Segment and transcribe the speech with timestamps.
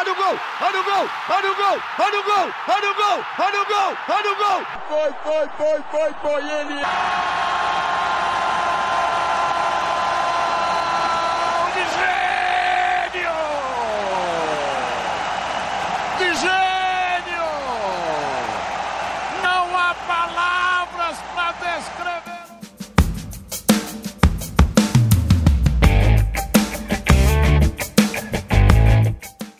[0.00, 0.40] Olha o gol!
[0.62, 1.10] Olha o gol!
[1.28, 1.82] Olha o gol!
[1.98, 2.54] Olha o gol!
[2.68, 3.24] Olha o gol!
[3.38, 3.96] Olha o gol!
[4.08, 4.66] Olha o gol!
[4.88, 6.80] Foi, foi, foi, foi, foi ele!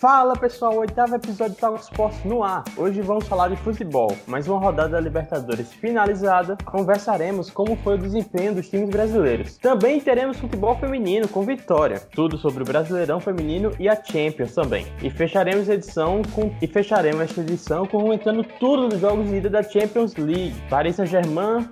[0.00, 2.64] Fala pessoal, oitavo episódio do Talk Sports no ar.
[2.74, 6.56] Hoje vamos falar de futebol, mais uma rodada da Libertadores finalizada.
[6.64, 9.58] Conversaremos como foi o desempenho dos times brasileiros.
[9.58, 14.86] Também teremos futebol feminino com vitória, tudo sobre o Brasileirão feminino e a Champions também.
[15.02, 19.62] E fecharemos edição com e fecharemos esta edição comentando tudo dos jogos de ida da
[19.62, 20.54] Champions League.
[20.70, 21.68] Paris Saint-Germain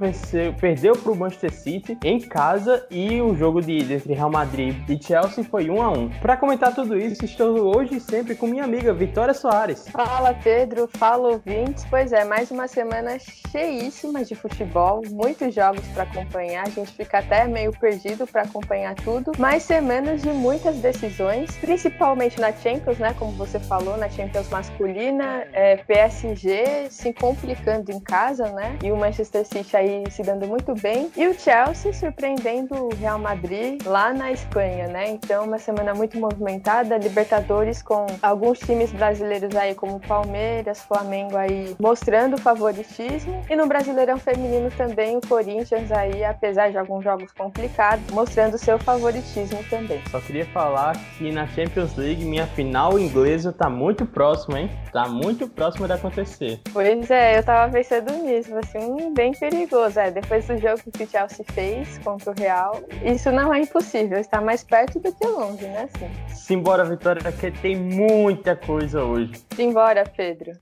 [0.60, 4.76] perdeu para o Manchester City em casa e o jogo de ida entre Real Madrid
[4.86, 6.10] e Chelsea foi 1 a 1.
[6.20, 9.86] Para comentar tudo isso, estou hoje sem sempre com minha amiga Vitória Soares.
[9.90, 11.86] Fala Pedro, fala ouvintes.
[11.88, 13.16] Pois é, mais uma semana
[13.52, 16.66] cheíssima de futebol, muitos jogos para acompanhar.
[16.66, 22.40] A gente fica até meio perdido para acompanhar tudo, mas semanas de muitas decisões, principalmente
[22.40, 23.14] na Champions, né?
[23.16, 28.76] Como você falou, na Champions masculina, é, PSG se complicando em casa, né?
[28.82, 33.20] E o Manchester City aí se dando muito bem e o Chelsea surpreendendo o Real
[33.20, 35.08] Madrid lá na Espanha, né?
[35.08, 41.76] Então uma semana muito movimentada, Libertadores com alguns times brasileiros aí, como Palmeiras, Flamengo aí,
[41.80, 43.44] mostrando favoritismo.
[43.48, 48.78] E no Brasileirão Feminino também o Corinthians aí, apesar de alguns jogos complicados, mostrando seu
[48.78, 50.00] favoritismo também.
[50.10, 54.70] Só queria falar que na Champions League, minha final inglesa tá muito próxima, hein?
[54.92, 56.60] Tá muito próxima de acontecer.
[56.72, 59.98] Pois é, eu tava pensando nisso, assim, bem perigoso.
[59.98, 64.18] É, depois do jogo que o Chelsea fez contra o Real, isso não é impossível,
[64.18, 65.88] está mais perto do que longe, né?
[65.94, 66.10] Assim.
[66.34, 69.32] Simbora, Vitória, que tem muita coisa hoje.
[69.56, 70.52] Simbora, Pedro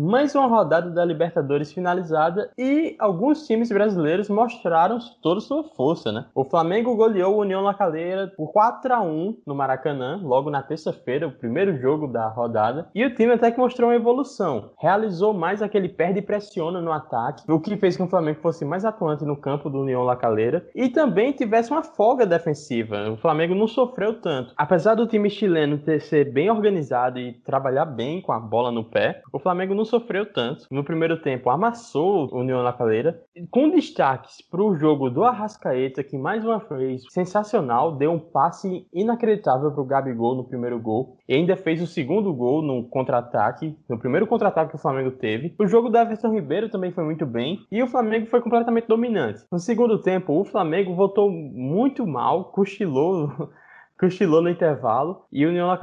[0.00, 6.24] mais uma rodada da Libertadores finalizada e alguns times brasileiros mostraram toda sua força, né?
[6.34, 10.62] O Flamengo goleou o União La Calera por 4 a 1 no Maracanã, logo na
[10.62, 14.70] terça-feira, o primeiro jogo da rodada, e o time até que mostrou uma evolução.
[14.78, 18.40] Realizou mais aquele perde e pressiona no ataque, o que fez com que o Flamengo
[18.40, 23.10] fosse mais atuante no campo do União La Calera e também tivesse uma folga defensiva.
[23.10, 24.54] O Flamengo não sofreu tanto.
[24.56, 28.82] Apesar do time chileno ter ser bem organizado e trabalhar bem com a bola no
[28.82, 30.66] pé, o Flamengo não sofreu tanto.
[30.70, 33.20] No primeiro tempo, amassou o União La Calera,
[33.50, 38.86] com destaques para o jogo do Arrascaeta, que mais uma vez, sensacional, deu um passe
[38.94, 43.76] inacreditável para o Gabigol no primeiro gol, e ainda fez o segundo gol no contra-ataque,
[43.88, 45.54] no primeiro contra-ataque que o Flamengo teve.
[45.58, 49.44] O jogo do Everton Ribeiro também foi muito bem, e o Flamengo foi completamente dominante.
[49.50, 53.50] No segundo tempo, o Flamengo voltou muito mal, cochilou
[54.00, 55.78] cochilou no intervalo e o União La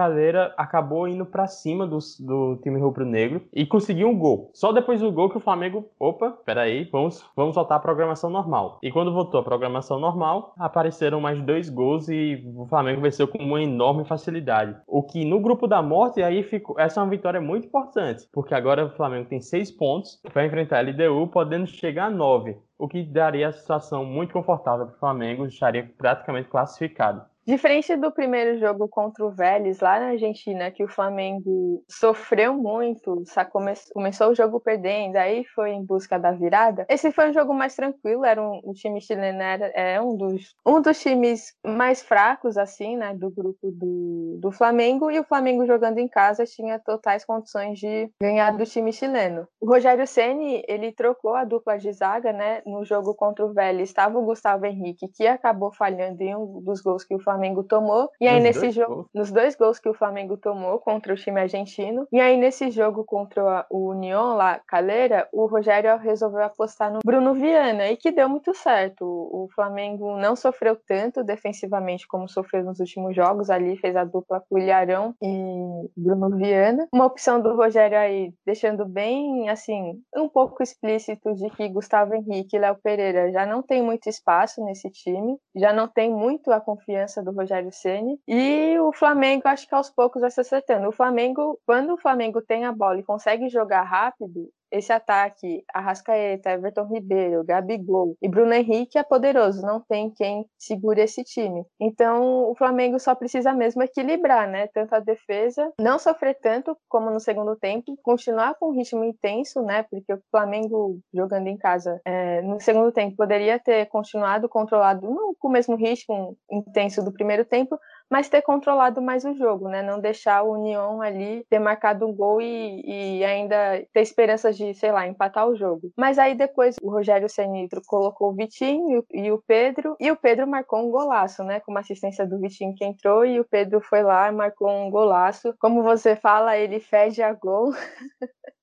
[0.57, 4.49] acabou indo para cima do, do time rubro-negro e conseguiu um gol.
[4.55, 8.79] Só depois do gol que o Flamengo, opa, peraí, vamos, vamos voltar à programação normal.
[8.81, 13.37] E quando voltou à programação normal, apareceram mais dois gols e o Flamengo venceu com
[13.37, 14.75] uma enorme facilidade.
[14.87, 18.55] O que no grupo da morte aí ficou, essa é uma vitória muito importante, porque
[18.55, 22.87] agora o Flamengo tem seis pontos, vai enfrentar a LDU, podendo chegar a nove o
[22.87, 27.25] que daria a situação muito confortável para o Flamengo, estaria praticamente classificado.
[27.47, 33.23] Diferente do primeiro jogo contra o Vélez lá na Argentina, que o Flamengo sofreu muito,
[33.49, 36.85] come começou o jogo perdendo, aí foi em busca da virada.
[36.89, 40.55] Esse foi um jogo mais tranquilo, era um, o time chileno era é um dos,
[40.65, 45.65] um dos times mais fracos, assim, né, do grupo do, do Flamengo, e o Flamengo
[45.65, 49.47] jogando em casa tinha totais condições de ganhar do time chileno.
[49.61, 53.87] O Rogério Ceni ele trocou a dupla de zaga, né, no jogo contra o Vélez,
[53.87, 57.63] estava o Gustavo Henrique, que acabou falhando em um dos gols que o Flamengo Flamengo
[57.63, 58.09] tomou.
[58.19, 59.07] E aí, nos nesse jogo, gols.
[59.13, 62.07] nos dois gols que o Flamengo tomou contra o time argentino.
[62.11, 67.33] E aí, nesse jogo contra o União lá, Calera, o Rogério resolveu apostar no Bruno
[67.33, 69.05] Viana e que deu muito certo.
[69.05, 73.49] O Flamengo não sofreu tanto defensivamente como sofreu nos últimos jogos.
[73.49, 76.87] Ali fez a dupla com o Ilharão e Bruno Viana.
[76.91, 82.55] Uma opção do Rogério aí, deixando bem, assim, um pouco explícito de que Gustavo Henrique
[82.55, 86.59] e Léo Pereira já não tem muito espaço nesse time, já não tem muito a
[86.59, 90.87] confiança do Rogério Ceni e o Flamengo acho que aos poucos vai se acertando.
[90.87, 96.51] O Flamengo, quando o Flamengo tem a bola e consegue jogar rápido, esse ataque, Arrascaeta,
[96.51, 101.65] Everton Ribeiro, Gabigol e Bruno Henrique é poderoso, não tem quem segure esse time.
[101.79, 104.67] Então, o Flamengo só precisa mesmo equilibrar, né?
[104.67, 109.61] Tanto a defesa, não sofrer tanto como no segundo tempo, continuar com um ritmo intenso,
[109.61, 109.83] né?
[109.89, 115.33] Porque o Flamengo jogando em casa é, no segundo tempo poderia ter continuado controlado, não
[115.35, 119.81] com o mesmo ritmo intenso do primeiro tempo, mas ter controlado mais o jogo, né?
[119.81, 123.55] Não deixar o União ali ter marcado um gol e, e ainda
[123.93, 125.91] ter esperanças de, sei lá, empatar o jogo.
[125.97, 130.47] Mas aí depois o Rogério Senitro colocou o Vitinho e o Pedro, e o Pedro
[130.47, 131.59] marcou um golaço, né?
[131.59, 134.89] Com uma assistência do Vitinho que entrou e o Pedro foi lá e marcou um
[134.89, 135.53] golaço.
[135.59, 137.71] Como você fala, ele fede a gol.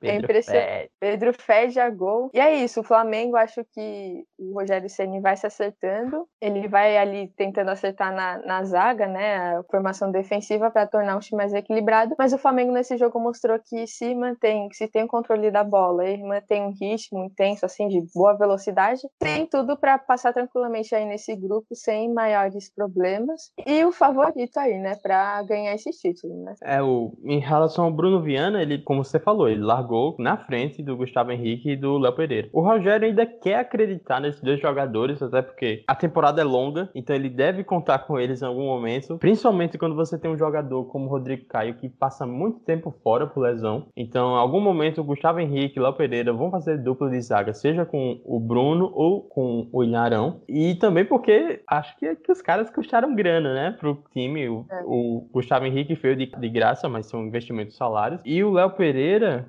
[0.00, 0.90] Pedro é impressionante.
[1.00, 2.30] Pedro fede a gol.
[2.32, 6.26] E é isso, o Flamengo, acho que o Rogério Ceni vai se acertando.
[6.40, 9.56] Ele vai ali tentando acertar na, na zaga, né?
[9.56, 12.14] A formação defensiva para tornar o time mais equilibrado.
[12.18, 15.64] Mas o Flamengo nesse jogo mostrou que se mantém, que se tem o controle da
[15.64, 20.94] bola, ele mantém um ritmo intenso, assim, de boa velocidade, tem tudo para passar tranquilamente
[20.94, 23.52] aí nesse grupo sem maiores problemas.
[23.66, 24.96] E o favorito aí, né?
[25.02, 26.54] Para ganhar esse título, né?
[26.62, 30.36] É, o, em relação ao Bruno Viana, ele, como você falou, ele largou gol na
[30.36, 32.48] frente do Gustavo Henrique e do Léo Pereira.
[32.52, 37.16] O Rogério ainda quer acreditar nesses dois jogadores, até porque a temporada é longa, então
[37.16, 41.06] ele deve contar com eles em algum momento, principalmente quando você tem um jogador como
[41.06, 43.86] o Rodrigo Caio que passa muito tempo fora por lesão.
[43.96, 47.20] Então, em algum momento o Gustavo Henrique e o Léo Pereira vão fazer dupla de
[47.20, 50.42] zaga, seja com o Bruno ou com o Ilharão.
[50.48, 54.48] E também porque acho que, que os caras custaram grana, né, pro time.
[54.48, 54.82] O, é.
[54.84, 58.20] o Gustavo Henrique veio de, de graça, mas são investimentos salários.
[58.24, 59.48] E o Léo Pereira,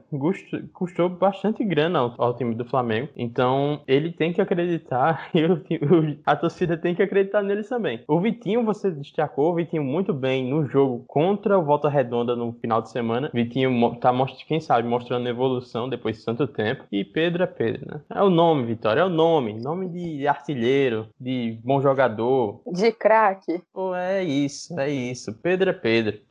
[0.73, 3.09] custou bastante grana ao, ao, time do Flamengo.
[3.15, 8.03] Então ele tem que acreditar e o, a torcida tem que acreditar neles também.
[8.07, 12.53] O Vitinho, você destacou, o Vitinho muito bem no jogo contra o Volta Redonda no
[12.53, 13.29] final de semana.
[13.33, 14.13] Vitinho tá,
[14.47, 16.83] quem sabe, mostrando evolução depois de tanto tempo.
[16.91, 18.01] E Pedro é Pedro, né?
[18.09, 19.59] É o nome, Vitória, é o nome.
[19.61, 22.61] Nome de artilheiro, de bom jogador.
[22.67, 23.61] De craque.
[23.73, 25.33] Pô, é isso, é isso.
[25.41, 26.28] Pedro é Pedro.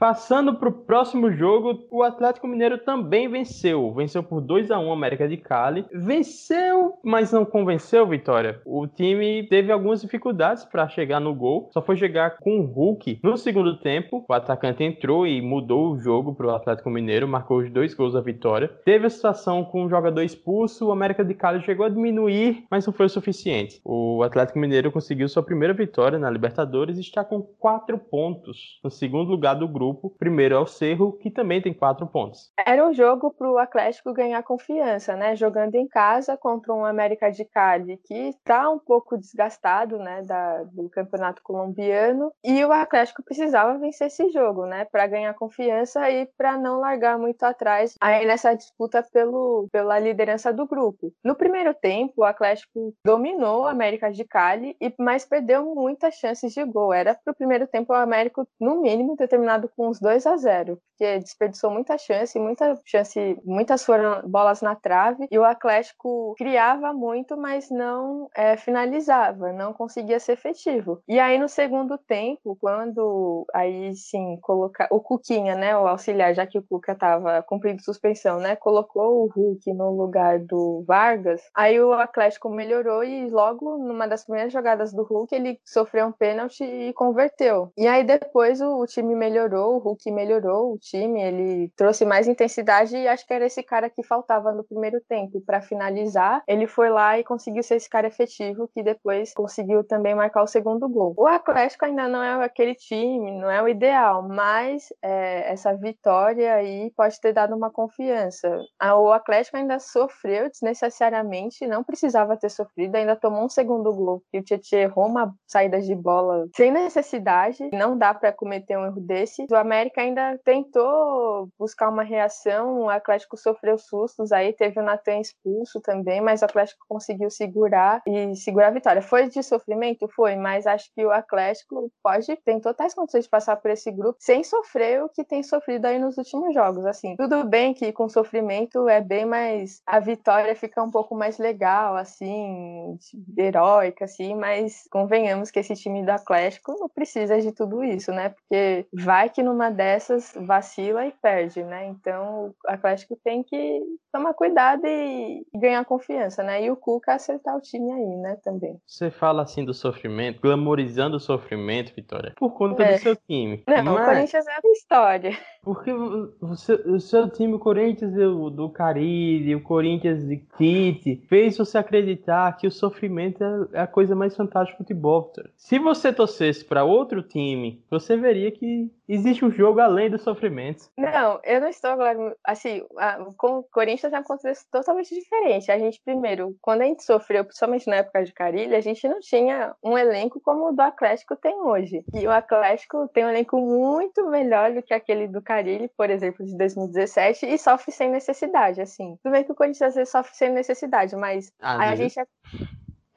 [0.00, 3.92] Passando para o próximo jogo, o Atlético Mineiro também venceu.
[3.92, 5.84] Venceu por 2 a 1 América de Cali.
[5.92, 8.62] Venceu, mas não convenceu, Vitória.
[8.64, 11.68] O time teve algumas dificuldades para chegar no gol.
[11.70, 14.24] Só foi chegar com o Hulk no segundo tempo.
[14.26, 18.14] O atacante entrou e mudou o jogo para o Atlético Mineiro, marcou os dois gols
[18.14, 18.68] da vitória.
[18.86, 20.86] Teve a situação com o jogador expulso.
[20.86, 23.78] O América de Cali chegou a diminuir, mas não foi o suficiente.
[23.84, 28.90] O Atlético Mineiro conseguiu sua primeira vitória na Libertadores e está com quatro pontos no
[28.90, 30.10] segundo lugar do grupo grupo.
[30.18, 32.52] Primeiro é o Cerro, que também tem quatro pontos.
[32.66, 35.36] Era um jogo para o Atlético ganhar confiança, né?
[35.36, 40.22] Jogando em casa contra um América de Cali que está um pouco desgastado, né?
[40.22, 42.32] Da, do campeonato colombiano.
[42.44, 44.84] E o Atlético precisava vencer esse jogo, né?
[44.84, 50.52] Para ganhar confiança e para não largar muito atrás aí nessa disputa pelo, pela liderança
[50.52, 51.12] do grupo.
[51.24, 56.52] No primeiro tempo, o Atlético dominou o América de Cali, e mas perdeu muitas chances
[56.52, 56.92] de gol.
[56.92, 60.36] Era para o primeiro tempo o América, no mínimo, ter terminado com uns 2 a
[60.36, 66.34] 0 porque desperdiçou muita chance, muita chance, muitas foram bolas na trave, e o Atlético
[66.36, 71.00] criava muito, mas não é, finalizava, não conseguia ser efetivo.
[71.08, 76.46] E aí no segundo tempo, quando aí sim colocar o Cuquinha, né, o auxiliar, já
[76.46, 81.80] que o Cuca estava cumprindo suspensão, né, colocou o Hulk no lugar do Vargas, aí
[81.80, 86.62] o Atlético melhorou e logo numa das primeiras jogadas do Hulk ele sofreu um pênalti
[86.62, 87.72] e converteu.
[87.74, 92.28] E aí depois o, o time melhorou, o Hulk melhorou, o time, ele trouxe mais
[92.28, 96.42] intensidade e acho que era esse cara que faltava no primeiro tempo para finalizar.
[96.46, 100.46] Ele foi lá e conseguiu ser esse cara efetivo que depois conseguiu também marcar o
[100.46, 101.14] segundo gol.
[101.16, 106.54] O Atlético ainda não é aquele time, não é o ideal, mas é, essa vitória
[106.54, 108.60] aí pode ter dado uma confiança.
[108.98, 114.38] O Atlético ainda sofreu desnecessariamente, não precisava ter sofrido, ainda tomou um segundo gol e
[114.38, 117.70] o Tietchan errou uma saída de bola sem necessidade.
[117.72, 119.46] Não dá para cometer um erro desse.
[119.50, 125.18] O América ainda tentou buscar uma reação, o Atlético sofreu sustos, aí teve o Natan
[125.18, 129.02] expulso também, mas o Atlético conseguiu segurar e segurar a vitória.
[129.02, 130.08] Foi de sofrimento?
[130.08, 134.16] Foi, mas acho que o Atlético pode, tem totais condições de passar por esse grupo
[134.20, 137.16] sem sofrer o que tem sofrido aí nos últimos jogos, assim.
[137.16, 141.96] Tudo bem que com sofrimento é bem mais, a vitória fica um pouco mais legal,
[141.96, 142.98] assim,
[143.36, 148.30] heróica, assim, mas convenhamos que esse time do Atlético não precisa de tudo isso, né?
[148.30, 151.86] Porque vai que numa dessas vacila e perde, né?
[151.86, 153.80] Então o Atlético tem que
[154.12, 156.64] tomar cuidado e ganhar confiança, né?
[156.64, 158.36] E o Cuca acertar o time aí, né?
[158.42, 158.80] Também.
[158.86, 162.94] Você fala assim do sofrimento, glamorizando o sofrimento, Vitória, por conta é.
[162.94, 163.62] do seu time.
[163.66, 164.02] Não, Mas...
[164.02, 165.38] o Corinthians é a história.
[165.62, 171.78] Porque o seu time, o Corinthians do, do Caribe, o Corinthians de Tite, fez você
[171.78, 175.32] acreditar que o sofrimento é, é a coisa mais fantástica do futebol.
[175.56, 180.88] Se você torcesse para outro time, você veria que existe um jogo além do sofrimento.
[180.96, 182.36] Não, eu não estou agora.
[182.44, 185.70] Assim, a, com o Corinthians é um contexto totalmente diferente.
[185.70, 189.20] A gente, primeiro, quando a gente sofreu, principalmente na época de Carilha, a gente não
[189.20, 192.04] tinha um elenco como o do Atlético tem hoje.
[192.14, 196.46] E o Atlético tem um elenco muito melhor do que aquele do Carilli, por exemplo,
[196.46, 199.18] de 2017, e sofre sem necessidade, assim.
[199.20, 202.20] Tudo bem que o Corinthians às vezes sofre sem necessidade, mas ah, a gente.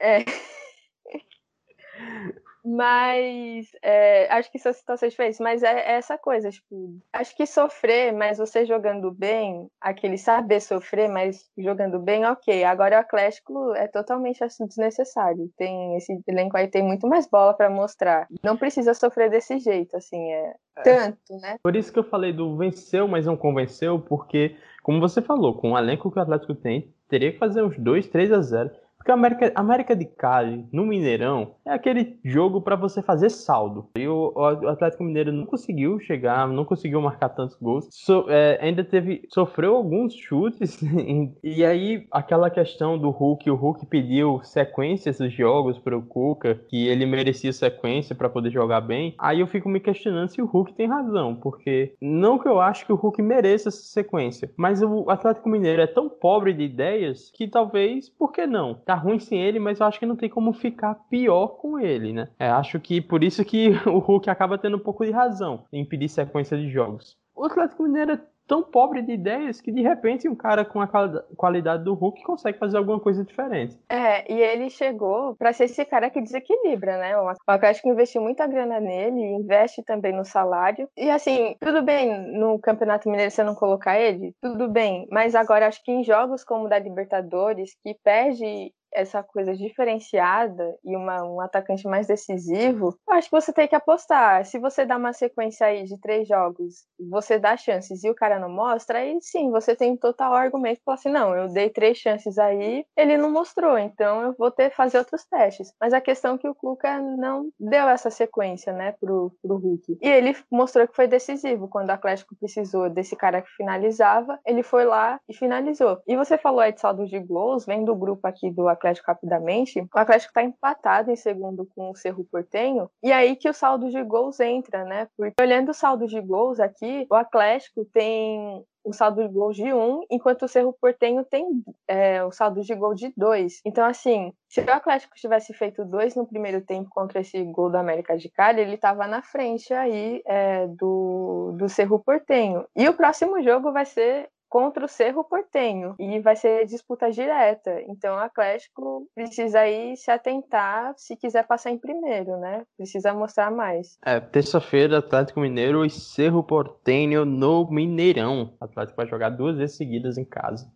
[0.00, 0.24] é.
[2.64, 5.38] Mas é, acho que são situações diferentes.
[5.38, 10.60] Mas é, é, essa coisa, tipo, acho que sofrer, mas você jogando bem, aquele saber
[10.60, 12.64] sofrer, mas jogando bem, ok.
[12.64, 15.50] Agora o Atlético é totalmente assim, desnecessário.
[15.58, 18.26] Tem esse elenco aí tem muito mais bola para mostrar.
[18.42, 21.58] Não precisa sofrer desse jeito, assim, é, é tanto, né?
[21.62, 25.72] Por isso que eu falei do venceu, mas não convenceu, porque, como você falou, com
[25.72, 29.10] o elenco que o Atlético tem, teria que fazer uns 2, 3 a 0 porque
[29.10, 33.90] a América, América de Cali, no Mineirão, é aquele jogo para você fazer saldo.
[33.98, 37.86] E o, o, Atlético Mineiro não conseguiu chegar, não conseguiu marcar tantos gols.
[37.90, 39.22] So, é, ainda teve.
[39.28, 40.80] sofreu alguns chutes.
[41.44, 46.54] e aí, aquela questão do Hulk, o Hulk pediu sequências dos jogos para o Cuca,
[46.54, 49.14] que ele merecia sequência para poder jogar bem.
[49.18, 52.86] Aí eu fico me questionando se o Hulk tem razão, porque não que eu acho
[52.86, 57.30] que o Hulk mereça essa sequência, mas o Atlético Mineiro é tão pobre de ideias
[57.34, 58.74] que talvez, por que não?
[58.74, 62.12] Tá ruim sem ele, mas eu acho que não tem como ficar pior com ele,
[62.12, 62.28] né?
[62.38, 65.80] É, acho que por isso que o Hulk acaba tendo um pouco de razão em
[65.80, 67.16] impedir sequência de jogos.
[67.34, 70.88] O Atlético Mineiro é tão pobre de ideias que de repente um cara com a
[71.36, 73.78] qualidade do Hulk consegue fazer alguma coisa diferente.
[73.88, 77.16] É, e ele chegou para ser esse cara que desequilibra, né?
[77.18, 80.88] O Atlético investiu muita grana nele, investe também no salário.
[80.96, 85.66] E assim, tudo bem no Campeonato Mineiro você não colocar ele, tudo bem, mas agora
[85.66, 91.24] acho que em jogos como o da Libertadores, que perde essa coisa diferenciada e uma,
[91.24, 94.44] um atacante mais decisivo, eu acho que você tem que apostar.
[94.44, 98.38] Se você dá uma sequência aí de três jogos, você dá chances e o cara
[98.38, 101.98] não mostra, aí sim, você tem total argumento para falar assim, não, eu dei três
[101.98, 105.72] chances aí, ele não mostrou, então eu vou ter que fazer outros testes.
[105.80, 109.98] Mas a questão é que o Cuca não deu essa sequência, né, pro, pro Hulk.
[110.00, 111.68] E ele mostrou que foi decisivo.
[111.68, 116.00] Quando o Atlético precisou desse cara que finalizava, ele foi lá e finalizou.
[116.06, 119.10] E você falou aí de saldo de gols, vem do grupo aqui do Atlético Atlético
[119.10, 123.54] rapidamente, o Atlético está empatado em segundo com o Cerro Portenho, e aí que o
[123.54, 125.08] saldo de gols entra, né?
[125.16, 129.72] Porque olhando o saldo de gols aqui, o Atlético tem o saldo de gol de
[129.72, 131.46] 1, um, enquanto o Cerro Portenho tem
[131.88, 133.62] é, o saldo de gol de 2.
[133.64, 137.78] Então, assim, se o Atlético tivesse feito dois no primeiro tempo contra esse gol do
[137.78, 142.66] América de Cali, ele estava na frente aí é, do, do Cerro Portenho.
[142.76, 147.82] E o próximo jogo vai ser contra o Cerro Portenho e vai ser disputa direta.
[147.88, 152.62] Então o Atlético precisa aí se atentar se quiser passar em primeiro, né?
[152.76, 153.98] Precisa mostrar mais.
[154.06, 158.54] É, terça-feira Atlético Mineiro e Cerro Portenho no Mineirão.
[158.60, 160.70] O Atlético vai jogar duas vezes seguidas em casa.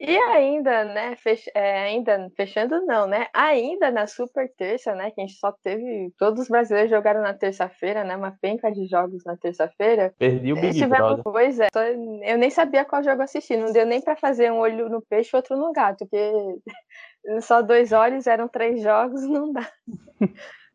[0.00, 1.50] E ainda, né, fech...
[1.54, 3.26] é, ainda fechando não, né?
[3.34, 7.34] Ainda na super terça, né, que a gente só teve todos os brasileiros jogaram na
[7.34, 10.14] terça-feira, né, uma penca de jogos na terça-feira.
[10.18, 10.96] Perdi o Big tivemos...
[10.96, 11.22] Brother.
[11.22, 11.68] Pois é,
[12.24, 15.30] eu nem sabia qual jogo assistir, não deu nem para fazer um olho no peixe
[15.34, 16.32] e outro no gato, porque
[17.42, 19.70] só dois olhos eram três jogos, não dá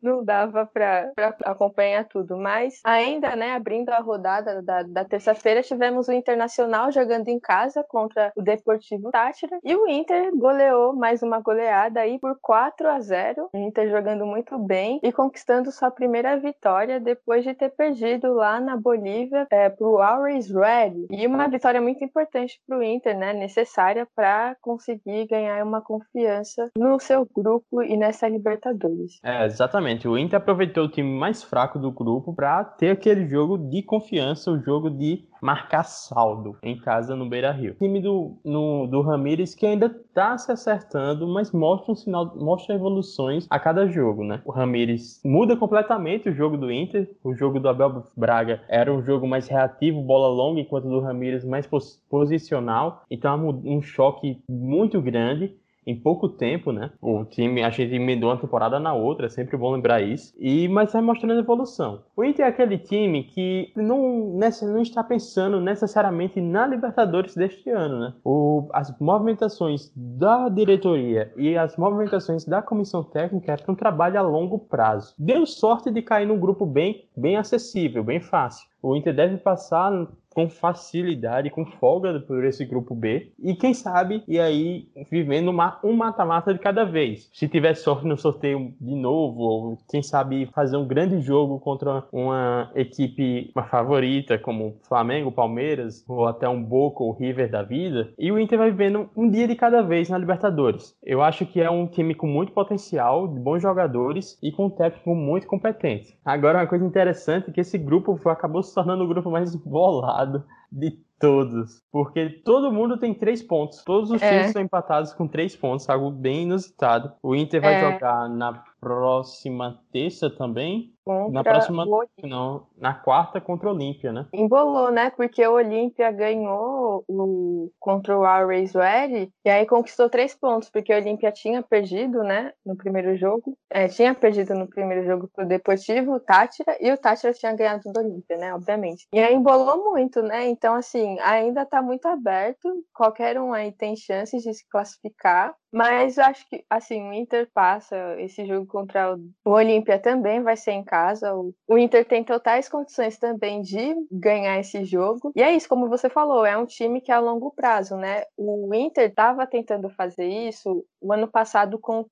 [0.02, 1.12] não dava para
[1.44, 2.36] acompanhar tudo.
[2.36, 7.84] Mas ainda, né, abrindo a rodada da, da terça-feira, tivemos o Internacional jogando em casa
[7.88, 13.00] contra o Deportivo Tátira e o Inter goleou mais uma goleada aí por 4 a
[13.00, 13.50] 0.
[13.52, 18.60] O Inter jogando muito bem e conquistando sua primeira vitória depois de ter perdido lá
[18.60, 21.06] na Bolívia é, pro Always Red.
[21.10, 26.70] E uma vitória muito importante para o Inter, né, necessária para conseguir ganhar uma confiança
[26.76, 29.18] no seu grupo e nessa Libertadores.
[29.24, 30.08] É, exatamente Exatamente.
[30.08, 34.50] O Inter aproveitou o time mais fraco do grupo para ter aquele jogo de confiança,
[34.50, 37.72] o jogo de marcar saldo em casa no Beira Rio.
[37.72, 42.34] O time do, no, do Ramires que ainda está se acertando, mas mostra um sinal,
[42.36, 44.40] mostra evoluções a cada jogo, né?
[44.44, 47.08] O Ramires muda completamente o jogo do Inter.
[47.22, 51.00] O jogo do Abel Braga era um jogo mais reativo, bola longa, enquanto o do
[51.00, 53.04] Ramires mais pos posicional.
[53.10, 55.54] Então é um choque muito grande
[55.86, 56.90] em pouco tempo, né?
[57.00, 60.34] O time, a gente emendou uma temporada na outra, é sempre bom lembrar isso.
[60.38, 62.02] E, mas vai mostrando evolução.
[62.16, 67.70] O Inter é aquele time que não, nessa, não está pensando necessariamente na Libertadores deste
[67.70, 68.14] ano, né?
[68.24, 74.22] O, as movimentações da diretoria e as movimentações da comissão técnica é um trabalho a
[74.22, 75.14] longo prazo.
[75.18, 78.66] Deu sorte de cair num grupo bem, bem acessível, bem fácil.
[78.82, 83.32] O Inter deve passar com facilidade, com folga por esse grupo B.
[83.42, 87.30] E quem sabe, e aí vivendo uma, um mata-mata de cada vez.
[87.32, 92.04] Se tiver sorte no sorteio de novo, ou quem sabe fazer um grande jogo contra
[92.12, 98.12] uma equipe uma favorita, como Flamengo, Palmeiras, ou até um Boca ou River da vida.
[98.18, 100.94] E o Inter vai vivendo um dia de cada vez na Libertadores.
[101.02, 104.70] Eu acho que é um time com muito potencial, de bons jogadores e com um
[104.70, 106.14] técnico muito competente.
[106.22, 110.25] Agora, uma coisa interessante é que esse grupo acabou se tornando o grupo mais bolado
[110.70, 111.82] de todos.
[111.90, 113.82] Porque todo mundo tem três pontos.
[113.84, 114.30] Todos os é.
[114.30, 117.12] times estão empatados com três pontos, algo bem inusitado.
[117.22, 117.92] O Inter vai é.
[117.92, 120.95] jogar na próxima terça também.
[121.06, 121.86] Contra na próxima.
[122.24, 124.26] Não, na quarta contra o Olímpia, né?
[124.34, 125.08] Embolou, né?
[125.10, 130.92] Porque o Olímpia ganhou o, contra o Always Ready e aí conquistou três pontos, porque
[130.92, 132.52] o Olímpia tinha perdido, né?
[132.64, 133.56] No primeiro jogo.
[133.70, 137.84] É, tinha perdido no primeiro jogo pro Deportivo, o Tátira, e o Tátira tinha ganhado
[137.92, 138.52] do Olímpia, né?
[138.52, 139.06] Obviamente.
[139.12, 140.48] E aí embolou muito, né?
[140.48, 142.68] Então, assim, ainda tá muito aberto.
[142.92, 145.54] Qualquer um aí tem chances de se classificar.
[145.72, 150.72] Mas acho que, assim, o Inter passa esse jogo contra o Olímpia também vai ser
[150.72, 151.34] em casa.
[151.34, 155.32] O Inter tem totais condições também de ganhar esse jogo.
[155.34, 158.22] E é isso, como você falou, é um time que é a longo prazo, né?
[158.36, 162.04] O Inter estava tentando fazer isso o ano passado com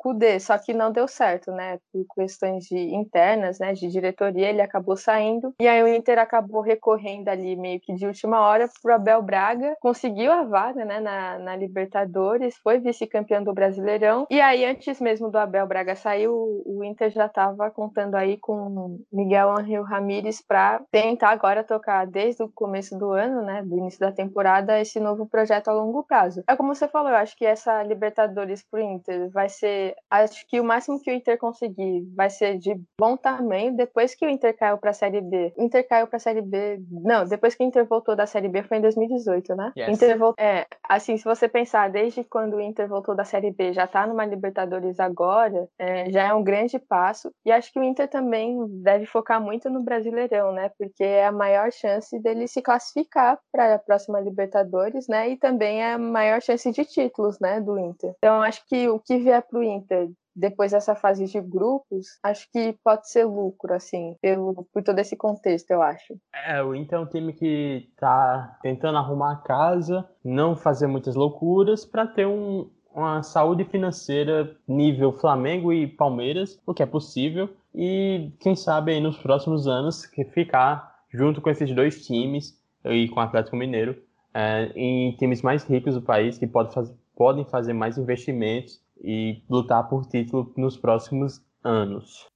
[0.00, 1.78] Kudê, só que não deu certo, né?
[1.92, 3.74] Por questões de internas, né?
[3.74, 5.54] De diretoria, ele acabou saindo.
[5.60, 9.76] E aí o Inter acabou recorrendo ali meio que de última hora pro Abel Braga.
[9.78, 11.00] Conseguiu a vaga, né?
[11.00, 14.26] Na, na Libertadores, foi vice-campeão do Brasileirão.
[14.30, 18.38] E aí, antes mesmo do Abel Braga sair, o, o Inter já estava contando aí
[18.38, 23.62] com Miguel Angel Ramírez para tentar agora tocar desde o começo do ano, né?
[23.62, 26.42] Do início da temporada, esse novo projeto a longo prazo.
[26.48, 30.60] É como você falou, eu acho que essa Libertadores pro Inter vai ser acho que
[30.60, 34.56] o máximo que o Inter conseguir vai ser de bom tamanho depois que o Inter
[34.56, 35.52] caiu para a Série B.
[35.56, 36.80] O Inter caiu para a Série B.
[36.90, 39.72] Não, depois que o Inter voltou da Série B foi em 2018, né?
[39.76, 39.88] Yes.
[39.88, 43.72] Inter voltou, é, assim, se você pensar desde quando o Inter voltou da Série B,
[43.72, 47.30] já tá numa Libertadores agora, é, já é um grande passo.
[47.44, 50.70] E acho que o Inter também deve focar muito no Brasileirão, né?
[50.78, 55.30] Porque é a maior chance dele se classificar para a próxima Libertadores, né?
[55.30, 58.14] E também é a maior chance de títulos, né, do Inter.
[58.18, 62.48] Então acho que o que vier pro Inter Inter depois dessa fase de grupos, acho
[62.52, 66.14] que pode ser lucro, assim, pelo, por todo esse contexto, eu acho.
[66.46, 71.14] É, o Inter é um time que tá tentando arrumar a casa, não fazer muitas
[71.14, 77.50] loucuras, para ter um, uma saúde financeira nível Flamengo e Palmeiras, o que é possível,
[77.74, 83.20] e quem sabe aí nos próximos anos ficar junto com esses dois times e com
[83.20, 83.96] o Atlético Mineiro
[84.34, 89.42] é, em times mais ricos do país que pode faz, podem fazer mais investimentos e
[89.48, 92.26] lutar por título nos próximos anos.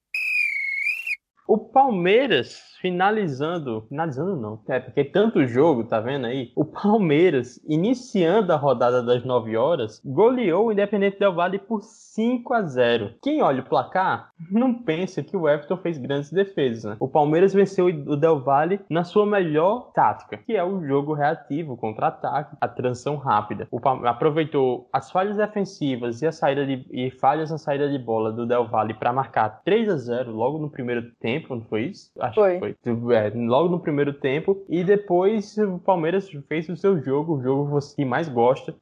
[1.47, 6.51] O Palmeiras finalizando, finalizando não, é porque tanto jogo, tá vendo aí?
[6.55, 12.53] O Palmeiras, iniciando a rodada das 9 horas, goleou o Independente Del Valle por 5
[12.53, 13.15] a 0.
[13.23, 16.95] Quem olha o placar, não pensa que o Everton fez grandes defesas, né?
[16.99, 21.75] O Palmeiras venceu o Del Valle na sua melhor tática, que é o jogo reativo,
[21.75, 23.67] contra-ataque, a transição rápida.
[23.71, 27.97] O Palmeiras aproveitou as falhas defensivas e a saída de e falhas na saída de
[27.97, 31.85] bola do Del Valle para marcar 3 a 0 logo no primeiro tempo, não foi
[31.85, 32.11] isso?
[32.19, 32.53] Acho foi.
[32.53, 34.65] que foi é, logo no primeiro tempo.
[34.69, 38.75] E depois o Palmeiras fez o seu jogo, o jogo que mais gosta.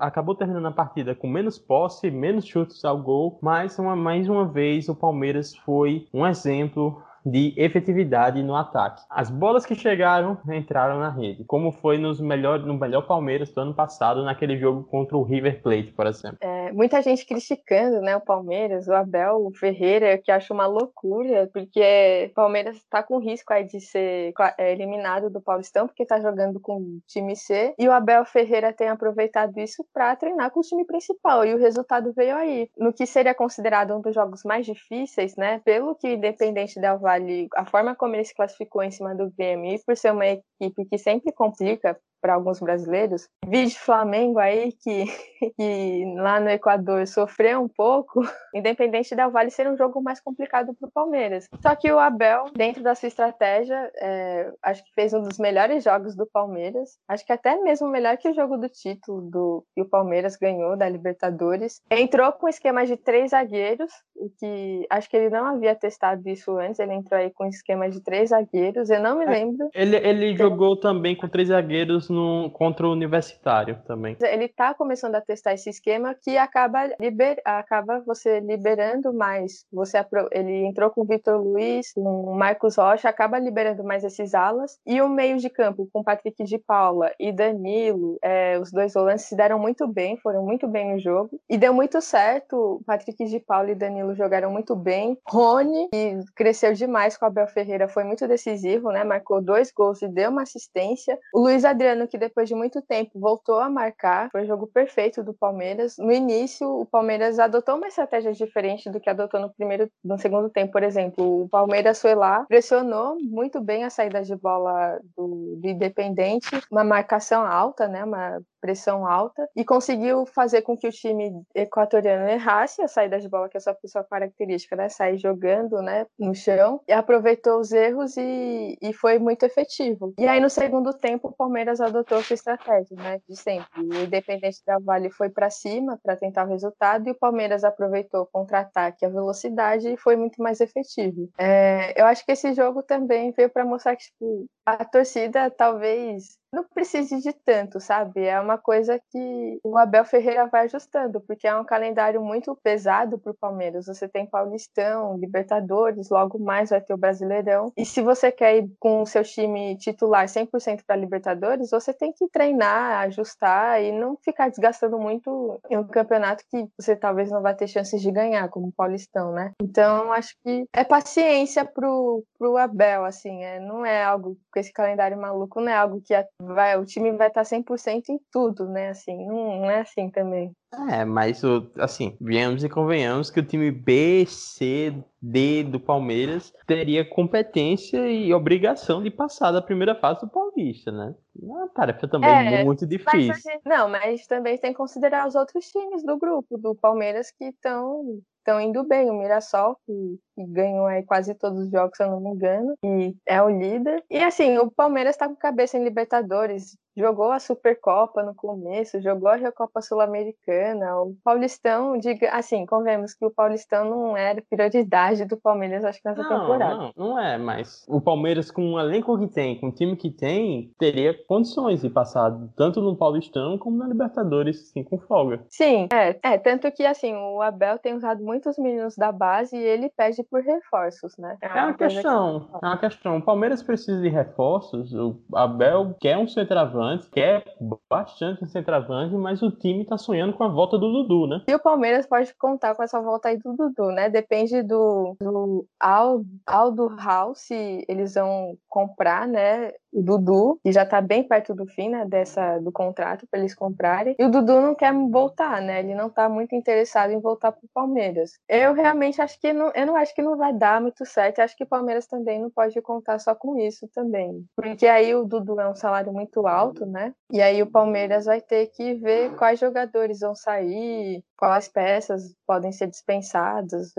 [0.00, 4.46] Acabou terminando a partida com menos posse, menos chutes ao gol, mas uma, mais uma
[4.46, 9.02] vez o Palmeiras foi um exemplo de efetividade no ataque.
[9.08, 13.60] As bolas que chegaram entraram na rede, como foi nos melhor, no melhor Palmeiras do
[13.60, 16.38] ano passado, naquele jogo contra o River Plate, por exemplo.
[16.40, 21.48] É, muita gente criticando né, o Palmeiras, o Abel, o Ferreira, que acho uma loucura,
[21.52, 26.20] porque o Palmeiras está com risco aí de ser é, eliminado do Paulistão, porque está
[26.20, 30.60] jogando com o time C, e o Abel Ferreira tem aproveitado isso para treinar com
[30.60, 32.68] o time principal, e o resultado veio aí.
[32.76, 37.13] No que seria considerado um dos jogos mais difíceis, né, pelo que Independente Del Valle
[37.14, 40.26] Vale, a forma como ele se classificou em cima do Grêmio, e por ser uma
[40.26, 43.28] equipe que sempre complica para alguns brasileiros.
[43.46, 45.04] Vídeo Flamengo aí, que,
[45.58, 48.22] que lá no Equador sofreu um pouco,
[48.54, 51.46] independente da Vale ser um jogo mais complicado para o Palmeiras.
[51.60, 55.84] Só que o Abel, dentro da sua estratégia, é, acho que fez um dos melhores
[55.84, 56.96] jogos do Palmeiras.
[57.06, 60.78] Acho que até mesmo melhor que o jogo do título do, que o Palmeiras ganhou
[60.78, 61.82] da Libertadores.
[61.90, 66.26] Entrou com um esquema de três zagueiros, o que acho que ele não havia testado
[66.26, 66.78] isso antes.
[66.78, 68.88] Ele entrou aí com um esquema de três zagueiros.
[68.88, 69.68] Eu não me é, lembro.
[69.74, 74.16] Ele, ele jogou também com três zagueiros no, contra o Universitário também.
[74.20, 79.66] Ele tá começando a testar esse esquema que acaba, liber, acaba você liberando mais.
[79.72, 79.98] Você
[80.30, 84.78] Ele entrou com o Vitor Luiz, com o Marcos Rocha, acaba liberando mais esses alas.
[84.86, 89.24] E o meio de campo com Patrick de Paula e Danilo, é, os dois volantes
[89.24, 91.30] se deram muito bem, foram muito bem no jogo.
[91.48, 92.80] E deu muito certo.
[92.86, 95.18] Patrick de Paula e Danilo jogaram muito bem.
[95.28, 99.04] Rony, que cresceu demais com o Abel Ferreira, foi muito decisivo, né?
[99.04, 101.18] Marcou dois gols e deu uma assistência.
[101.32, 105.22] O Luiz Adriano, que depois de muito tempo voltou a marcar, foi o jogo perfeito
[105.22, 105.96] do Palmeiras.
[105.98, 110.50] No início, o Palmeiras adotou uma estratégia diferente do que adotou no primeiro, no segundo
[110.50, 111.44] tempo, por exemplo.
[111.44, 116.84] O Palmeiras foi lá, pressionou muito bem a saída de bola do, do Independente, uma
[116.84, 118.04] marcação alta, né?
[118.04, 123.28] Uma pressão alta e conseguiu fazer com que o time equatoriano errasse a saída de
[123.28, 124.88] bola, que é sua, sua característica, né?
[124.88, 126.06] Sair jogando, né?
[126.18, 130.14] No chão e aproveitou os erros e, e foi muito efetivo.
[130.18, 133.20] E aí no segundo tempo o Palmeiras adotou sua estratégia, né?
[133.28, 133.68] De sempre.
[133.76, 138.22] O Independente da Vale foi para cima para tentar o resultado e o Palmeiras aproveitou
[138.22, 141.28] o contra-ataque, a velocidade e foi muito mais efetivo.
[141.36, 146.38] É, eu acho que esse jogo também veio para mostrar que tipo, a torcida talvez
[146.54, 148.24] não precise de tanto, sabe?
[148.24, 153.18] É uma coisa que o Abel Ferreira vai ajustando, porque é um calendário muito pesado
[153.18, 153.86] para o Palmeiras.
[153.86, 157.72] Você tem Paulistão, Libertadores, logo mais vai ter o Brasileirão.
[157.76, 162.12] E se você quer ir com o seu time titular 100% para Libertadores, você tem
[162.12, 167.42] que treinar, ajustar e não ficar desgastando muito em um campeonato que você talvez não
[167.42, 169.52] vai ter chances de ganhar, como o Paulistão, né?
[169.60, 174.72] Então, acho que é paciência pro, pro Abel, assim, é, não é algo com esse
[174.72, 178.90] calendário maluco, não é algo que vai, o time vai estar 100% em tudo, né?
[178.90, 180.52] Assim, não, não é assim também.
[180.90, 181.42] É, mas
[181.78, 188.34] assim, viemos e convenhamos que o time B, C, D do Palmeiras teria competência e
[188.34, 191.14] obrigação de passar da primeira fase do Paulista, né?
[191.40, 193.28] É uma tarefa também é, muito difícil.
[193.28, 197.44] Mas, não, mas também tem que considerar os outros times do grupo do Palmeiras que
[197.44, 199.10] estão estão indo bem.
[199.10, 202.74] O Mirassol, que, que, ganhou aí quase todos os jogos, se eu não me engano,
[202.84, 204.04] e é o líder.
[204.10, 209.28] E assim, o Palmeiras está com cabeça em Libertadores, jogou a Supercopa no começo, jogou
[209.28, 215.36] a Recopa Sul-Americana, o Paulistão, diga, assim, convemos que o Paulistão não era prioridade do
[215.36, 216.74] Palmeiras, acho que nessa não, temporada.
[216.74, 220.10] Não, não é, mas o Palmeiras com o elenco que tem, com o time que
[220.10, 225.44] tem, teria condições de passar tanto no Paulistão como na Libertadores, sim, com folga.
[225.48, 229.62] Sim, é, é, tanto que assim, o Abel tem usado muitos meninos da base e
[229.62, 231.36] ele pede por reforços, né?
[231.42, 232.64] É, é uma questão, que...
[232.64, 233.16] é uma questão.
[233.16, 237.44] O Palmeiras precisa de reforços, o Abel quer um centroavante centroavante, quer
[237.88, 241.42] bastante um centroavante, mas o time tá sonhando com a volta do Dudu, né?
[241.48, 244.08] E o Palmeiras pode contar com essa volta aí do Dudu, né?
[244.08, 249.72] Depende do, do Aldo, House, se eles vão comprar, né?
[250.02, 254.14] Dudu, que já está bem perto do fim, né, dessa, do contrato para eles comprarem.
[254.18, 255.80] E o Dudu não quer voltar, né?
[255.80, 258.38] Ele não está muito interessado em voltar para o Palmeiras.
[258.48, 261.40] Eu realmente acho que não, eu não acho que não vai dar muito certo.
[261.40, 264.44] Acho que o Palmeiras também não pode contar só com isso também.
[264.56, 267.14] Porque aí o Dudu é um salário muito alto, né?
[267.30, 272.72] E aí o Palmeiras vai ter que ver quais jogadores vão sair, quais peças podem
[272.72, 273.92] ser dispensadas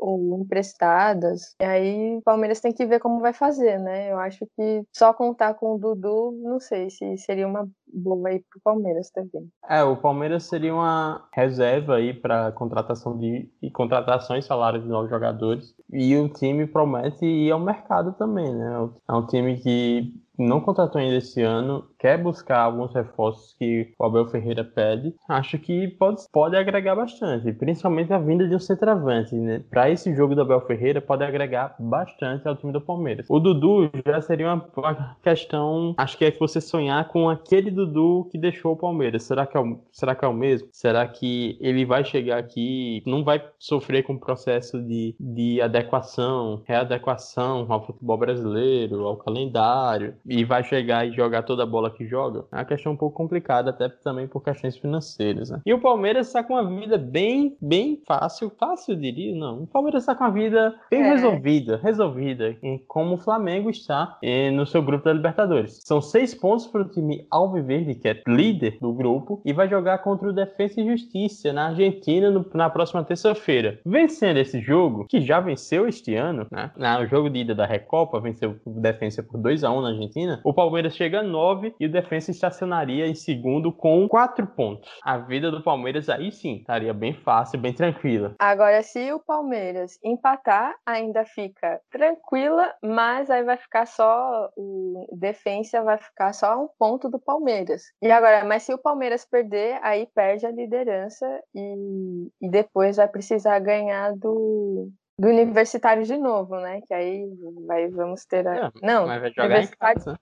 [0.00, 1.54] ou emprestadas.
[1.60, 4.10] E aí o Palmeiras tem que ver como vai fazer, né?
[4.10, 8.42] Eu acho que só contar com o Dudu, não sei se seria uma boa aí
[8.50, 9.48] pro Palmeiras também.
[9.68, 15.10] É, o Palmeiras seria uma reserva aí para contratação de e contratações, salários de novos
[15.10, 15.74] jogadores.
[15.92, 18.88] E o time promete ir ao mercado também, né?
[19.08, 24.04] É um time que não contratou ainda esse ano, quer buscar alguns reforços que o
[24.04, 29.34] Abel Ferreira pede, acho que pode, pode agregar bastante, principalmente a vinda de um centroavante,
[29.34, 29.62] né?
[29.70, 33.26] Para esse jogo do Abel Ferreira, pode agregar bastante ao time do Palmeiras.
[33.28, 38.28] O Dudu já seria uma questão, acho que é que você sonhar com aquele Dudu
[38.30, 39.24] que deixou o Palmeiras.
[39.24, 40.68] Será que é o, será que é o mesmo?
[40.72, 46.62] Será que ele vai chegar aqui, não vai sofrer com o processo de, de adequação,
[46.66, 50.14] readequação ao futebol brasileiro, ao calendário?
[50.30, 53.16] E vai chegar e jogar toda a bola que joga, é uma questão um pouco
[53.16, 55.50] complicada, até também por questões financeiras.
[55.50, 55.60] Né?
[55.66, 59.64] E o Palmeiras está com uma vida bem, bem fácil, fácil eu diria, não.
[59.64, 61.10] O Palmeiras está com uma vida bem é.
[61.10, 65.80] resolvida, resolvida, como o Flamengo está eh, no seu grupo da Libertadores.
[65.82, 69.98] São seis pontos para o time Alviverde, que é líder do grupo, e vai jogar
[69.98, 73.80] contra o Defensa e Justiça na Argentina no, na próxima terça-feira.
[73.84, 76.70] Vencendo esse jogo, que já venceu este ano, né?
[76.76, 80.19] No jogo de ida da Recopa, venceu o Defensa por 2 a 1 na Argentina
[80.20, 84.90] Argentina, o Palmeiras chega a 9 e o Defensa estacionaria em segundo com 4 pontos.
[85.02, 88.34] A vida do Palmeiras aí sim estaria bem fácil, bem tranquila.
[88.38, 95.82] Agora, se o Palmeiras empatar, ainda fica tranquila, mas aí vai ficar só o Defensa
[95.82, 97.82] vai ficar só um ponto do Palmeiras.
[98.02, 103.08] E agora, mas se o Palmeiras perder, aí perde a liderança e, e depois vai
[103.08, 106.80] precisar ganhar do do universitário de novo, né?
[106.86, 107.28] Que aí
[107.66, 108.56] vai, vamos ter a...
[108.56, 109.20] É, não, vai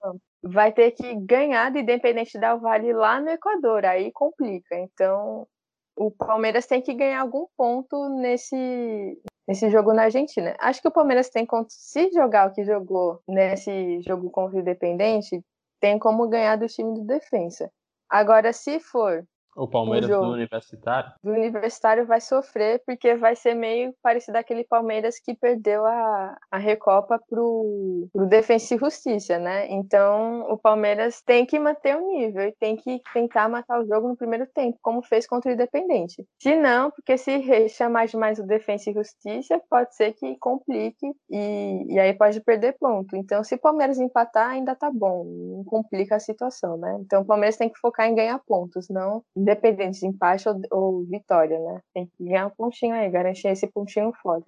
[0.03, 0.19] não.
[0.43, 4.75] vai ter que ganhar do Independente Del Vale lá no Equador, aí complica.
[4.75, 5.47] Então,
[5.95, 10.53] o Palmeiras tem que ganhar algum ponto nesse nesse jogo na Argentina.
[10.59, 15.41] Acho que o Palmeiras tem se jogar o que jogou nesse jogo contra o Independente,
[15.79, 17.71] tem como ganhar do time do defensa.
[18.07, 21.11] Agora, se for o Palmeiras do Universitário?
[21.23, 26.57] Do Universitário vai sofrer, porque vai ser meio parecido aquele Palmeiras que perdeu a, a
[26.57, 29.67] Recopa pro, pro Defensa e Justiça, né?
[29.69, 34.07] Então, o Palmeiras tem que manter o nível e tem que tentar matar o jogo
[34.07, 36.25] no primeiro tempo, como fez contra o Independente.
[36.41, 41.85] Se não, porque se chamar demais o Defensa e Justiça, pode ser que complique e,
[41.93, 43.15] e aí pode perder ponto.
[43.15, 46.97] Então, se o Palmeiras empatar, ainda tá bom, não complica a situação, né?
[47.01, 51.05] Então, o Palmeiras tem que focar em ganhar pontos, não independente de empate ou, ou
[51.05, 51.81] vitória, né?
[51.93, 54.43] Tem que ganhar um pontinho aí, garantir esse pontinho fora.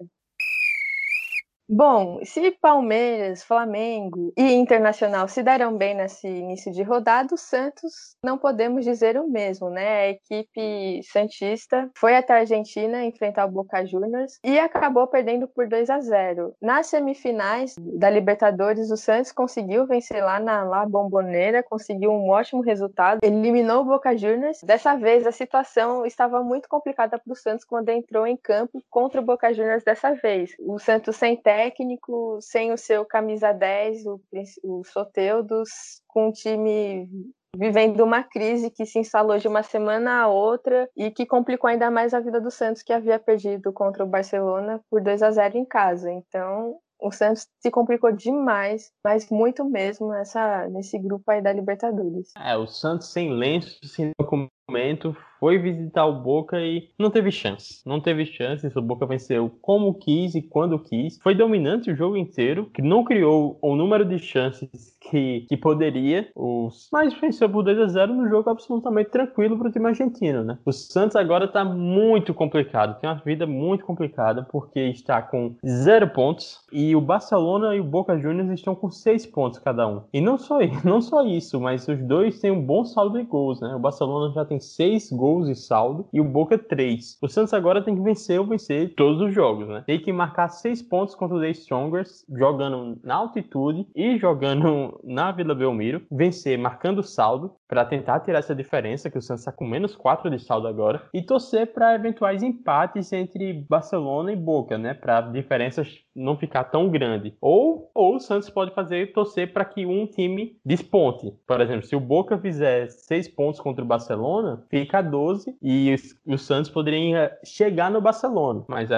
[1.74, 8.14] Bom, se Palmeiras, Flamengo e Internacional se deram bem nesse início de rodada, o Santos
[8.22, 10.00] não podemos dizer o mesmo, né?
[10.00, 15.66] A equipe santista foi até a Argentina enfrentar o Boca Juniors e acabou perdendo por
[15.66, 16.54] 2 a 0.
[16.60, 22.60] Nas semifinais da Libertadores, o Santos conseguiu vencer lá na La Bombonera, conseguiu um ótimo
[22.60, 24.60] resultado, eliminou o Boca Juniors.
[24.62, 29.22] Dessa vez a situação estava muito complicada para o Santos quando entrou em campo contra
[29.22, 30.54] o Boca Juniors dessa vez.
[30.60, 34.20] O Santos sem técnico técnico sem o seu camisa 10, o,
[34.64, 35.70] o Soteudos,
[36.08, 37.08] com o time
[37.54, 41.90] vivendo uma crise que se instalou de uma semana a outra e que complicou ainda
[41.90, 45.58] mais a vida do Santos, que havia perdido contra o Barcelona por 2 a 0
[45.58, 46.10] em casa.
[46.10, 52.32] Então, o Santos se complicou demais, mas muito mesmo nessa, nesse grupo aí da Libertadores.
[52.36, 57.82] É, o Santos sem lenço, sem documento, foi visitar o Boca e não teve chance.
[57.84, 58.66] Não teve chance.
[58.76, 61.18] O Boca venceu como quis e quando quis.
[61.18, 66.28] Foi dominante o jogo inteiro, que não criou o número de chances que, que poderia.
[66.34, 66.88] Os...
[66.92, 70.58] Mas venceu por 2 a 0 no jogo absolutamente tranquilo para o time argentino, né?
[70.64, 72.98] O Santos agora está muito complicado.
[73.00, 77.84] Tem uma vida muito complicada porque está com zero pontos e o Barcelona e o
[77.84, 80.02] Boca Juniors estão com seis pontos cada um.
[80.12, 83.60] E não só, não só isso, mas os dois têm um bom saldo de gols,
[83.60, 83.74] né?
[83.74, 87.18] O Barcelona já tem seis gols gols e saldo e o Boca 3.
[87.20, 89.82] O Santos agora tem que vencer ou vencer todos os jogos, né?
[89.86, 95.32] Tem que marcar 6 pontos contra o The Strongers, jogando na altitude e jogando na
[95.32, 99.64] Vila Belmiro, vencer marcando saldo para tentar tirar essa diferença, que o Santos está com
[99.64, 104.94] menos 4 de saldo agora, e torcer para eventuais empates entre Barcelona e Boca, né?
[104.94, 107.34] Para diferenças não ficar tão grande.
[107.40, 111.32] Ou, ou o Santos pode fazer torcer para que um time desponte.
[111.46, 115.94] Por exemplo, se o Boca fizer 6 pontos contra o Barcelona, fica 12 12 e
[116.26, 118.64] o Santos poderia chegar no Barcelona.
[118.68, 118.96] Mas é,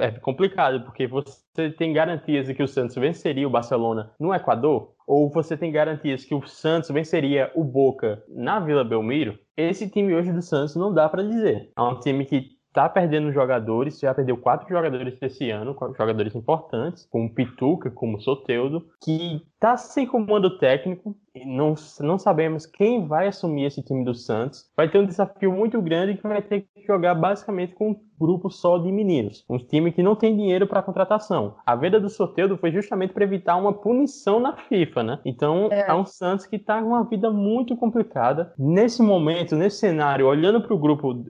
[0.00, 4.94] é complicado, porque você tem garantias de que o Santos venceria o Barcelona no Equador?
[5.06, 9.38] Ou você tem garantias que o Santos venceria o Boca na Vila Belmiro?
[9.56, 11.70] Esse time hoje do Santos não dá para dizer.
[11.76, 17.06] É um time que tá perdendo jogadores, já perdeu quatro jogadores esse ano, jogadores importantes,
[17.08, 23.64] como Pituca, como Soteudo, que tá sem comando técnico, não, não sabemos quem vai assumir
[23.64, 24.70] esse time do Santos.
[24.76, 28.50] Vai ter um desafio muito grande que vai ter que jogar basicamente com um grupo
[28.50, 29.44] só de meninos.
[29.48, 31.56] Um time que não tem dinheiro para contratação.
[31.66, 35.18] A venda do sorteio foi justamente para evitar uma punição na FIFA, né?
[35.24, 38.52] Então é, é um Santos que está com uma vida muito complicada.
[38.56, 41.24] Nesse momento, nesse cenário, olhando para o grupo,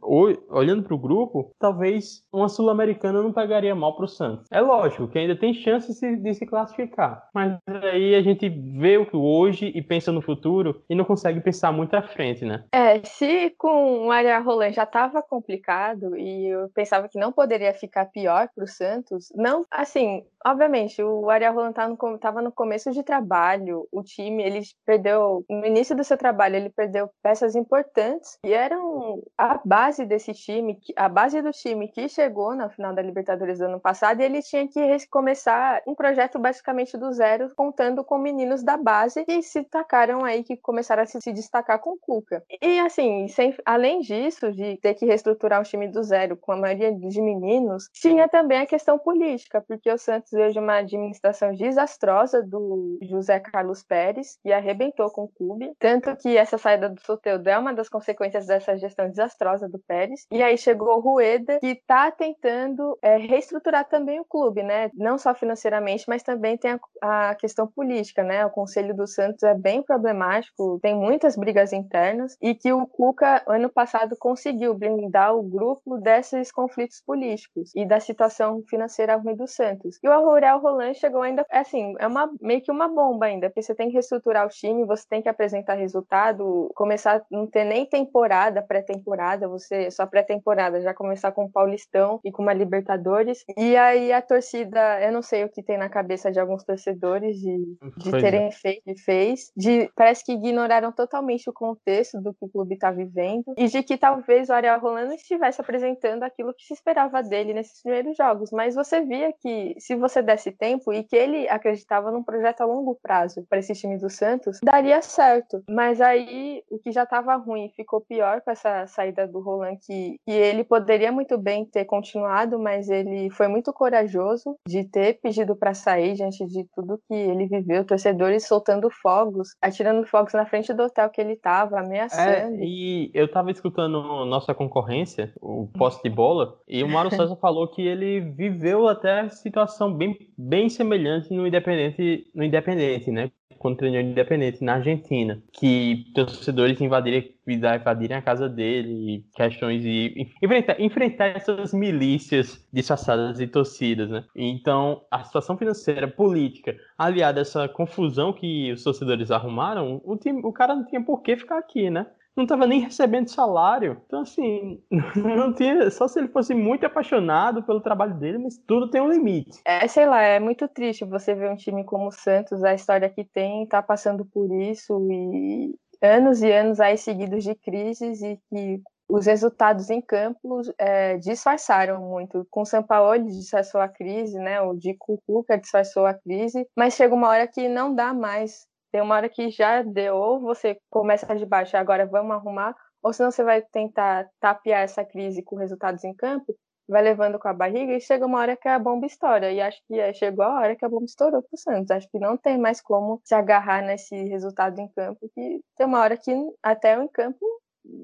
[0.50, 4.46] olhando para o grupo, talvez uma sul-americana não pegaria mal para o Santos.
[4.52, 8.48] É lógico que ainda tem chance de se, de se classificar, mas aí a gente
[8.48, 12.44] vê o que hoje e pensa no futuro e não consegue pensar muito à frente,
[12.44, 12.64] né?
[12.72, 17.72] É, se com o Ariel Roland já estava complicado e eu pensava que não poderia
[17.72, 21.74] ficar pior para o Santos, não, assim, obviamente, o Ariel Roland
[22.14, 26.70] estava no começo de trabalho, o time, ele perdeu, no início do seu trabalho, ele
[26.70, 32.54] perdeu peças importantes e eram a base desse time, a base do time que chegou
[32.54, 36.96] na final da Libertadores do ano passado e ele tinha que começar um projeto basicamente
[36.96, 41.32] do zero, contando com meninos da base que se destacaram aí, que começaram a se
[41.32, 42.44] destacar com o Cuca.
[42.60, 46.56] E assim, sem, além disso, de ter que reestruturar o time do zero com a
[46.56, 51.54] maioria de meninos, tinha também a questão política, porque o Santos veio de uma administração
[51.54, 55.72] desastrosa do José Carlos Pérez, e arrebentou com o clube.
[55.78, 60.26] Tanto que essa saída do Soteldo é uma das consequências dessa gestão desastrosa do Pérez.
[60.30, 64.90] E aí chegou o Rueda, que está tentando é, reestruturar também o clube, né?
[64.94, 68.44] Não só financeiramente, mas também tem a, a questão política, né?
[68.44, 73.42] O Conselho do Santos é bem problemático, tem muitas brigas internas, e que o Cuca,
[73.46, 79.46] ano passado, conseguiu blindar o grupo desses conflitos políticos e da situação financeira ruim do
[79.46, 79.98] Santos.
[80.02, 83.62] E o Aurel Roland chegou ainda, assim, é uma meio que uma bomba ainda, porque
[83.62, 87.64] você tem que reestruturar o time, você tem que apresentar resultado, começar a não ter
[87.64, 93.44] nem temporada, pré-temporada, você só pré-temporada, já começar com o Paulistão e com uma Libertadores.
[93.56, 97.36] E aí a torcida, eu não sei o que tem na cabeça de alguns torcedores
[97.38, 98.50] de, de terem é.
[98.50, 102.90] feito e fez, de parece que ignoraram totalmente o contexto do que o clube está
[102.90, 107.54] vivendo e de que talvez o Ariel Rolando estivesse apresentando aquilo que se esperava dele
[107.54, 112.10] nesses primeiros jogos, mas você via que se você desse tempo e que ele acreditava
[112.10, 115.62] num projeto a longo prazo para esse time do Santos, daria certo.
[115.68, 120.16] Mas aí o que já estava ruim ficou pior com essa saída do Roland, que,
[120.24, 125.56] que ele poderia muito bem ter continuado, mas ele foi muito corajoso de ter pedido
[125.56, 130.72] para sair diante de tudo que ele viveu, torcedores soltando fogos, atirando fogos na frente
[130.72, 132.56] do hotel que ele estava, ameaçando.
[132.56, 137.36] É, e eu estava escutando nossa concorrência, o poste de bola, e o Mário César
[137.36, 140.03] falou que ele viveu até situação bem,
[140.36, 143.30] bem semelhante no Independente, no Independente, né?
[143.58, 150.80] Quando treinou Independente na Argentina, que torcedores invadiram, invadirem a casa dele, questões de enfrentar,
[150.80, 154.24] enfrentar essas milícias disfarçadas e torcidas, né?
[154.36, 160.42] Então, a situação financeira, política, aliada a essa confusão que os torcedores arrumaram, o, time,
[160.44, 162.06] o cara não tinha por que ficar aqui, né?
[162.36, 164.00] Não estava nem recebendo salário.
[164.06, 164.82] Então, assim,
[165.16, 165.90] não tinha.
[165.90, 169.60] Só se ele fosse muito apaixonado pelo trabalho dele, mas tudo tem um limite.
[169.64, 173.08] É, sei lá, é muito triste você ver um time como o Santos, a história
[173.08, 178.38] que tem, tá passando por isso e anos e anos aí seguidos de crises e
[178.50, 182.46] que os resultados em campo é, disfarçaram muito.
[182.50, 184.60] Com o São Paulo disfarçou a crise, né?
[184.60, 189.02] O de Cucuca disfarçou a crise, mas chega uma hora que não dá mais tem
[189.02, 193.32] uma hora que já deu, ou você começa de baixo, agora vamos arrumar, ou senão
[193.32, 196.54] você vai tentar tapear essa crise com resultados em campo,
[196.88, 199.50] vai levando com a barriga e chega uma hora que a bomba estoura.
[199.50, 201.90] E acho que chegou a hora que a bomba estourou pro Santos.
[201.90, 205.98] Acho que não tem mais como se agarrar nesse resultado em campo, que tem uma
[205.98, 206.30] hora que
[206.62, 207.44] até o em campo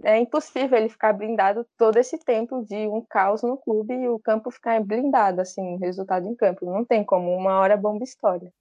[0.03, 4.18] é impossível ele ficar blindado todo esse tempo de um caos no clube e o
[4.18, 6.66] campo ficar blindado, assim, resultado em campo.
[6.66, 8.53] Não tem como, uma hora bomba estoura.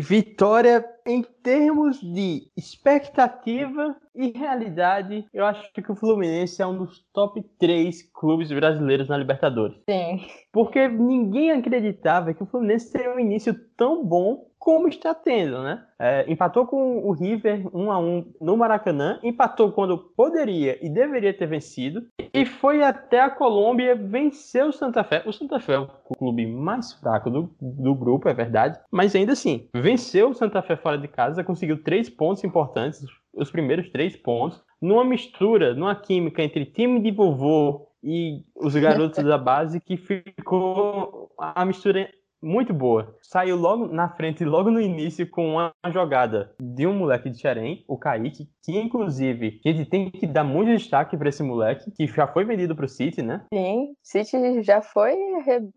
[0.00, 7.04] Vitória em termos de expectativa e realidade, eu acho que o Fluminense é um dos
[7.12, 9.76] top 3 clubes brasileiros na Libertadores.
[9.88, 10.26] Sim.
[10.52, 15.84] Porque ninguém acreditava que o Fluminense teria um início tão bom como está tendo, né?
[15.98, 21.34] É, empatou com o River 1 a 1 no Maracanã, empatou quando poderia e deveria
[21.34, 25.22] ter vencido, e foi até a Colômbia vencer o Santa Fé.
[25.26, 29.32] O Santa Fé é o clube mais fraco do, do grupo, é verdade, mas ainda
[29.32, 34.16] assim, venceu o Santa Fé fora de casa, conseguiu três pontos importantes, os primeiros três
[34.16, 39.98] pontos, numa mistura, numa química entre time de vovô e os garotos da base que
[39.98, 42.08] ficou a mistura
[42.44, 43.16] muito boa.
[43.22, 47.84] Saiu logo na frente, logo no início, com uma jogada de um moleque de Xerém,
[47.88, 52.06] o Kaique, que inclusive a gente tem que dar muito destaque para esse moleque, que
[52.06, 53.44] já foi vendido para o City, né?
[53.52, 55.16] Sim, City já foi,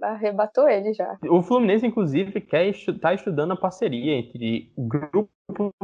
[0.02, 1.18] arrebatou ele já.
[1.30, 2.68] O Fluminense, inclusive, quer
[3.00, 5.30] tá estudando a parceria entre o grupo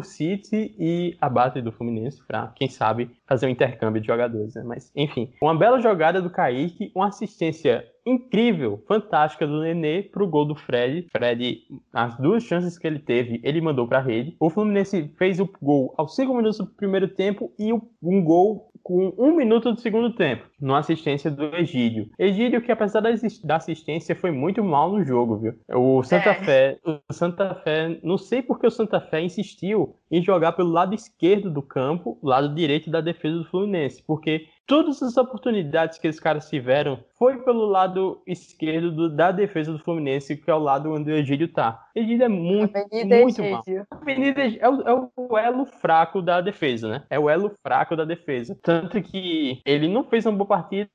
[0.01, 4.63] City e a base do Fluminense para, quem sabe, fazer um intercâmbio de jogadores, né?
[4.65, 10.45] Mas, enfim, uma bela jogada do Kaique, uma assistência incrível, fantástica do Nenê pro gol
[10.45, 11.07] do Fred.
[11.11, 11.61] Fred,
[11.93, 14.35] as duas chances que ele teve, ele mandou para rede.
[14.39, 19.13] O Fluminense fez o gol aos 5 minutos do primeiro tempo e um gol com
[19.17, 22.09] um minuto do segundo tempo, numa assistência do Egídio.
[22.19, 25.53] Egídio, que apesar da assistência, foi muito mal no jogo, viu?
[25.73, 26.33] O Santa é.
[26.33, 30.93] Fé, o Santa Fé, não sei porque o Santa Fé insistiu em jogar pelo lado
[30.93, 36.19] esquerdo do campo, lado direito da defesa do Fluminense, porque todas as oportunidades que esses
[36.19, 40.91] caras tiveram foi pelo lado esquerdo do, da defesa do Fluminense, que é o lado
[40.93, 41.87] onde o Egídio tá.
[41.95, 43.87] Egídio é muito, Avenida muito Egídio.
[43.89, 44.01] mal.
[44.01, 47.03] Avenida é o, é o elo fraco da defesa, né?
[47.09, 48.57] É o elo fraco da defesa.
[48.61, 50.89] Tanto que ele não fez uma boa partida,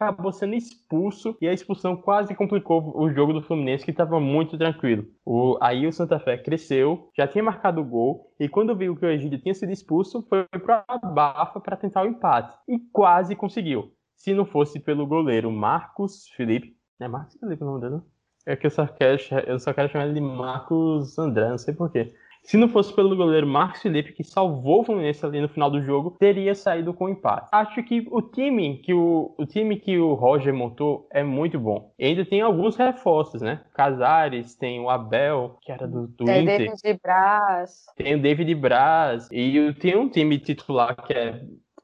[0.00, 4.56] acabou sendo expulso e a expulsão quase complicou o jogo do Fluminense, que estava muito
[4.56, 5.04] tranquilo.
[5.24, 9.04] O, aí o Santa Fé cresceu, já tinha marcado o gol, e quando viu que
[9.04, 12.56] o Egídio tinha sido expulso, foi para a bafa para tentar o empate.
[12.66, 13.92] E quase conseguiu.
[14.16, 16.74] Se não fosse pelo goleiro Marcos Felipe.
[16.98, 18.02] É Marcos Felipe o nome dele?
[18.46, 21.74] É que eu só quero, eu só quero chamar ele de Marcos André, não sei
[21.74, 22.14] porquê.
[22.42, 25.82] Se não fosse pelo goleiro Marcos Felipe, que salvou o Fluminense ali no final do
[25.82, 27.48] jogo, teria saído com empate.
[27.52, 31.92] Acho que o time que o, o time que o Roger montou é muito bom.
[31.98, 33.60] E ainda tem alguns reforços, né?
[33.74, 36.58] Casares, tem o Abel, que era do, do tem Inter.
[36.58, 37.84] David Braz.
[37.96, 39.28] Tem o David Braz.
[39.30, 41.14] E tem um time titular que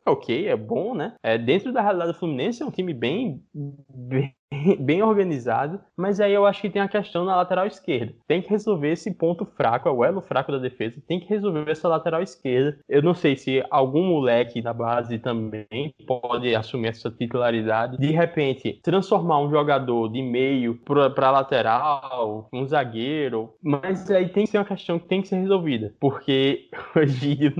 [0.07, 1.14] é ok, é bom, né?
[1.22, 4.32] É, dentro da realidade do Fluminense é um time bem, bem,
[4.78, 8.14] bem organizado, mas aí eu acho que tem a questão na lateral esquerda.
[8.26, 11.70] Tem que resolver esse ponto fraco, é o elo fraco da defesa, tem que resolver
[11.70, 12.78] essa lateral esquerda.
[12.88, 17.98] Eu não sei se algum moleque da base também pode assumir essa titularidade.
[17.98, 24.50] De repente, transformar um jogador de meio para lateral, um zagueiro, mas aí tem que
[24.50, 27.52] ser uma questão que tem que ser resolvida, porque hoje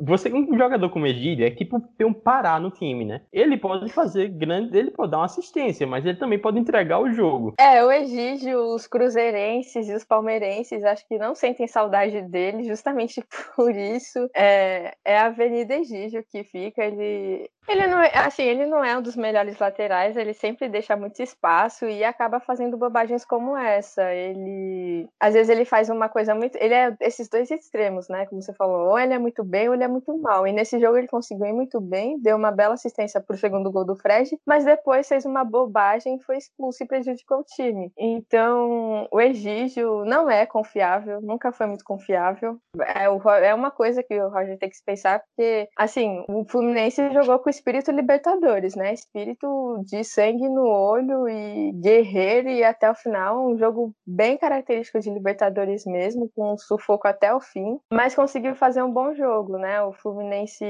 [0.00, 3.22] você, um jogador como Egídio é tipo ter um Pará no time, né?
[3.32, 7.12] Ele pode fazer grande, ele pode dar uma assistência, mas ele também pode entregar o
[7.12, 7.54] jogo.
[7.58, 13.22] É, o Egídio, os cruzeirenses e os palmeirenses acho que não sentem saudade dele, justamente
[13.56, 14.28] por isso.
[14.34, 18.96] É, é a Avenida Egídio que fica, ele ele não é, assim, ele não é
[18.96, 24.10] um dos melhores laterais, ele sempre deixa muito espaço e acaba fazendo bobagens como essa.
[24.12, 28.40] Ele, às vezes ele faz uma coisa muito, ele é esses dois extremos, né, como
[28.40, 30.46] você falou, ou ele é muito bem ou ele é muito mal.
[30.46, 33.84] E nesse jogo ele conseguiu ir muito bem, deu uma bela assistência pro segundo gol
[33.84, 37.92] do Fred, mas depois fez uma bobagem, foi expulso e prejudicou o time.
[37.98, 42.58] Então, o Egídio não é confiável, nunca foi muito confiável.
[42.94, 46.44] É, o, é uma coisa que o Roger tem que se pensar, porque assim, o
[46.46, 48.92] Fluminense jogou com espírito Libertadores, né?
[48.92, 55.00] Espírito de sangue no olho e guerreiro e até o final, um jogo bem característico
[55.00, 59.58] de Libertadores mesmo, com um sufoco até o fim, mas conseguiu fazer um bom jogo,
[59.58, 59.82] né?
[59.82, 60.64] O Fluminense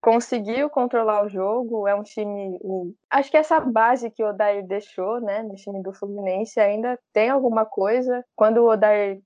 [0.00, 2.58] conseguiu controlar o jogo, é um time,
[3.10, 7.28] acho que essa base que o Odair deixou, né, no time do Fluminense ainda tem
[7.28, 8.24] alguma coisa.
[8.36, 9.20] Quando o Odair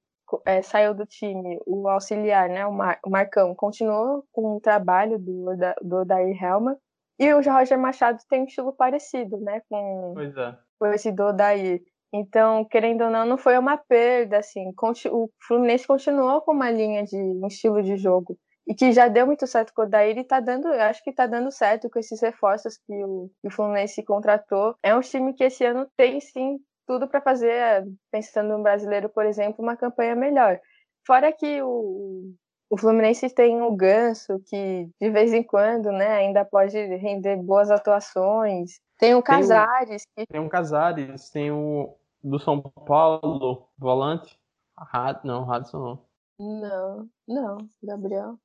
[0.46, 5.18] é, saiu do time, o auxiliar, né, o, Mar, o Marcão, continuou com o trabalho
[5.18, 5.46] do,
[5.82, 6.76] do Odair Helma,
[7.20, 9.60] e o Roger Machado tem um estilo parecido, né?
[9.68, 10.56] Com, pois é.
[10.78, 11.82] com esse do Odair.
[12.10, 14.72] Então, querendo ou não, não foi uma perda, assim.
[15.12, 18.38] O Fluminense continuou com uma linha de um estilo de jogo.
[18.66, 21.26] E que já deu muito certo com o Odair e tá dando, acho que tá
[21.26, 24.74] dando certo com esses reforços que o, que o Fluminense contratou.
[24.82, 29.26] É um time que esse ano tem, sim, tudo para fazer, pensando no brasileiro, por
[29.26, 30.58] exemplo, uma campanha melhor.
[31.06, 32.32] Fora que o,
[32.70, 37.68] o Fluminense tem o Ganso, que de vez em quando, né, ainda pode render boas
[37.68, 38.80] atuações.
[38.96, 40.06] Tem o Casares.
[40.14, 40.32] Tem o, que...
[40.32, 44.38] tem o Casares, tem o do São Paulo, volante.
[44.76, 46.60] Had, não, Radson não.
[46.60, 48.36] Não, não, Gabriel.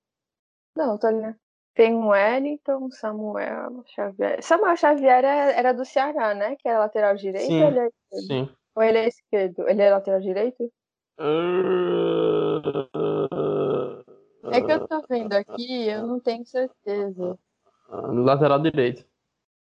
[0.75, 1.33] Não, tô ali.
[1.75, 4.41] Tem o Wellington, Samuel Xavier.
[4.41, 6.55] Samuel Xavier era, era do Ceará, né?
[6.55, 8.27] Que era lateral direito sim, ou ele é esquerdo?
[8.27, 8.55] Sim.
[8.75, 9.69] Ou ele é esquerdo?
[9.69, 10.63] Ele é lateral direito?
[11.19, 13.14] Uh...
[14.55, 17.37] É que eu tô vendo aqui, eu não tenho certeza.
[17.89, 19.05] No lateral direito.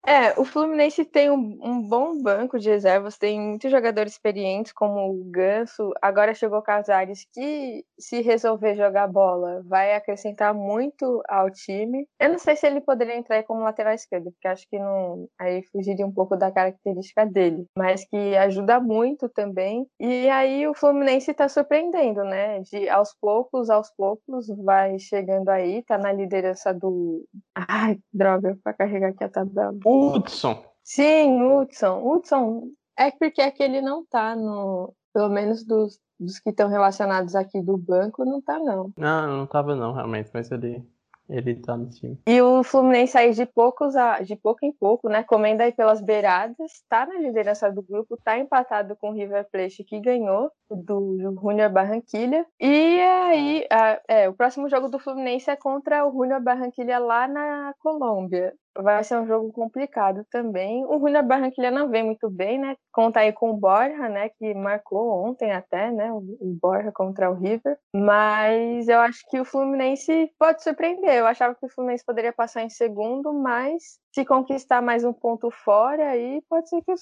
[0.06, 5.10] É, o Fluminense tem um, um, bom banco de reservas, tem muitos jogadores experientes, como
[5.10, 5.92] o Ganso.
[6.00, 12.06] Agora chegou o Casares, que se resolver jogar bola, vai acrescentar muito ao time.
[12.18, 15.28] Eu não sei se ele poderia entrar como lateral esquerdo, porque acho que não.
[15.38, 19.86] Aí fugiria um pouco da característica dele, mas que ajuda muito também.
[20.00, 22.60] E aí o Fluminense tá surpreendendo, né?
[22.60, 27.26] De aos poucos, aos poucos, vai chegando aí, tá na liderança do.
[27.54, 29.74] Ai, droga, pra carregar aqui a tabela.
[29.88, 30.64] Hudson.
[30.84, 32.02] Sim, Hudson.
[32.06, 32.62] Hudson
[32.98, 34.94] é porque é que ele não tá no.
[35.12, 38.92] Pelo menos dos, dos que estão relacionados aqui do banco, não tá, não.
[38.96, 40.84] Não, não tava não, realmente, mas ele
[41.28, 42.18] ele tá no time.
[42.26, 45.22] E o Fluminense aí de poucos a, de pouco em pouco, né?
[45.22, 49.84] Comendo aí pelas beiradas, tá na liderança do grupo, tá empatado com o River Plate
[49.84, 52.46] que ganhou do Junior Barranquilha.
[52.58, 57.28] E aí, a, é, o próximo jogo do Fluminense é contra o Junior Barranquilha lá
[57.28, 60.84] na Colômbia vai ser um jogo complicado também.
[60.86, 62.76] O Junior Barranquilla não vem muito bem, né?
[62.92, 64.28] Conta aí com o Borja, né?
[64.30, 66.12] Que marcou ontem até, né?
[66.12, 66.22] O
[66.60, 67.78] Borja contra o River.
[67.94, 71.14] Mas eu acho que o Fluminense pode surpreender.
[71.14, 75.48] Eu achava que o Fluminense poderia passar em segundo, mas se conquistar mais um ponto
[75.48, 76.92] fora, aí pode ser que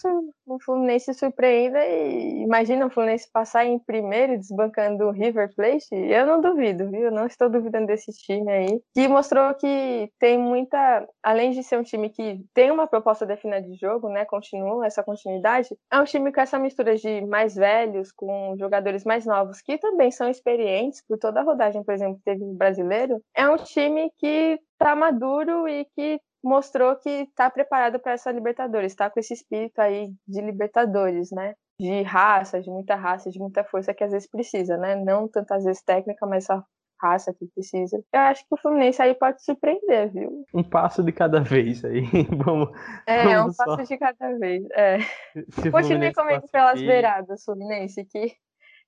[0.46, 5.94] o Fluminense surpreenda e imagina o Fluminense passar em primeiro desbancando o River Plate.
[5.94, 7.10] Eu não duvido, viu?
[7.10, 11.82] Não estou duvidando desse time aí, que mostrou que tem muita, além de ser um
[11.82, 14.26] time que tem uma proposta definida de jogo, né?
[14.26, 19.24] Continua essa continuidade, é um time com essa mistura de mais velhos com jogadores mais
[19.24, 23.22] novos que também são experientes por toda a rodagem, por exemplo, teve no brasileiro.
[23.34, 28.92] É um time que tá maduro e que mostrou que está preparado para essa Libertadores,
[28.92, 31.54] está com esse espírito aí de Libertadores, né?
[31.78, 34.96] de raça, de muita raça, de muita força que às vezes precisa, né?
[34.96, 36.62] Não tantas vezes técnica, mas só
[37.00, 38.02] raça que precisa.
[38.12, 40.44] Eu acho que o Fluminense aí pode surpreender, viu?
[40.54, 42.02] Um passo de cada vez aí.
[42.44, 42.70] vamos.
[43.06, 43.64] É, vamos um só...
[43.64, 44.64] passo de cada vez.
[44.72, 44.98] É.
[45.70, 48.34] Continue comigo pelas beiradas, Fluminense, que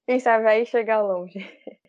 [0.07, 1.39] quem sabe aí chegar longe.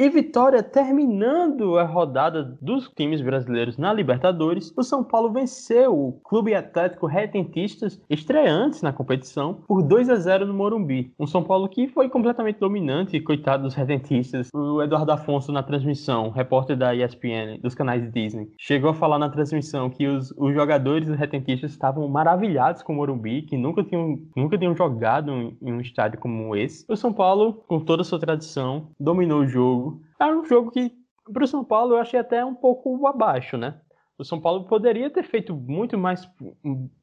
[0.00, 6.12] E Vitória terminando a rodada dos times brasileiros na Libertadores, o São Paulo venceu o
[6.22, 11.12] Clube Atlético Retentistas, estreantes na competição, por 2 a 0 no Morumbi.
[11.18, 14.50] Um São Paulo que foi completamente dominante, coitado dos Retentistas.
[14.54, 19.28] O Eduardo Afonso na transmissão, repórter da ESPN, dos canais Disney, chegou a falar na
[19.28, 24.16] transmissão que os, os jogadores dos Retentistas estavam maravilhados com o Morumbi, que nunca tinham,
[24.36, 26.84] nunca tinham jogado em, em um estádio como esse.
[26.88, 29.87] O São Paulo, com toda a sua tradição, dominou o jogo
[30.18, 30.92] era um jogo que,
[31.32, 33.80] para o São Paulo, eu achei até um pouco abaixo, né?
[34.16, 36.28] O São Paulo poderia ter feito muito mais,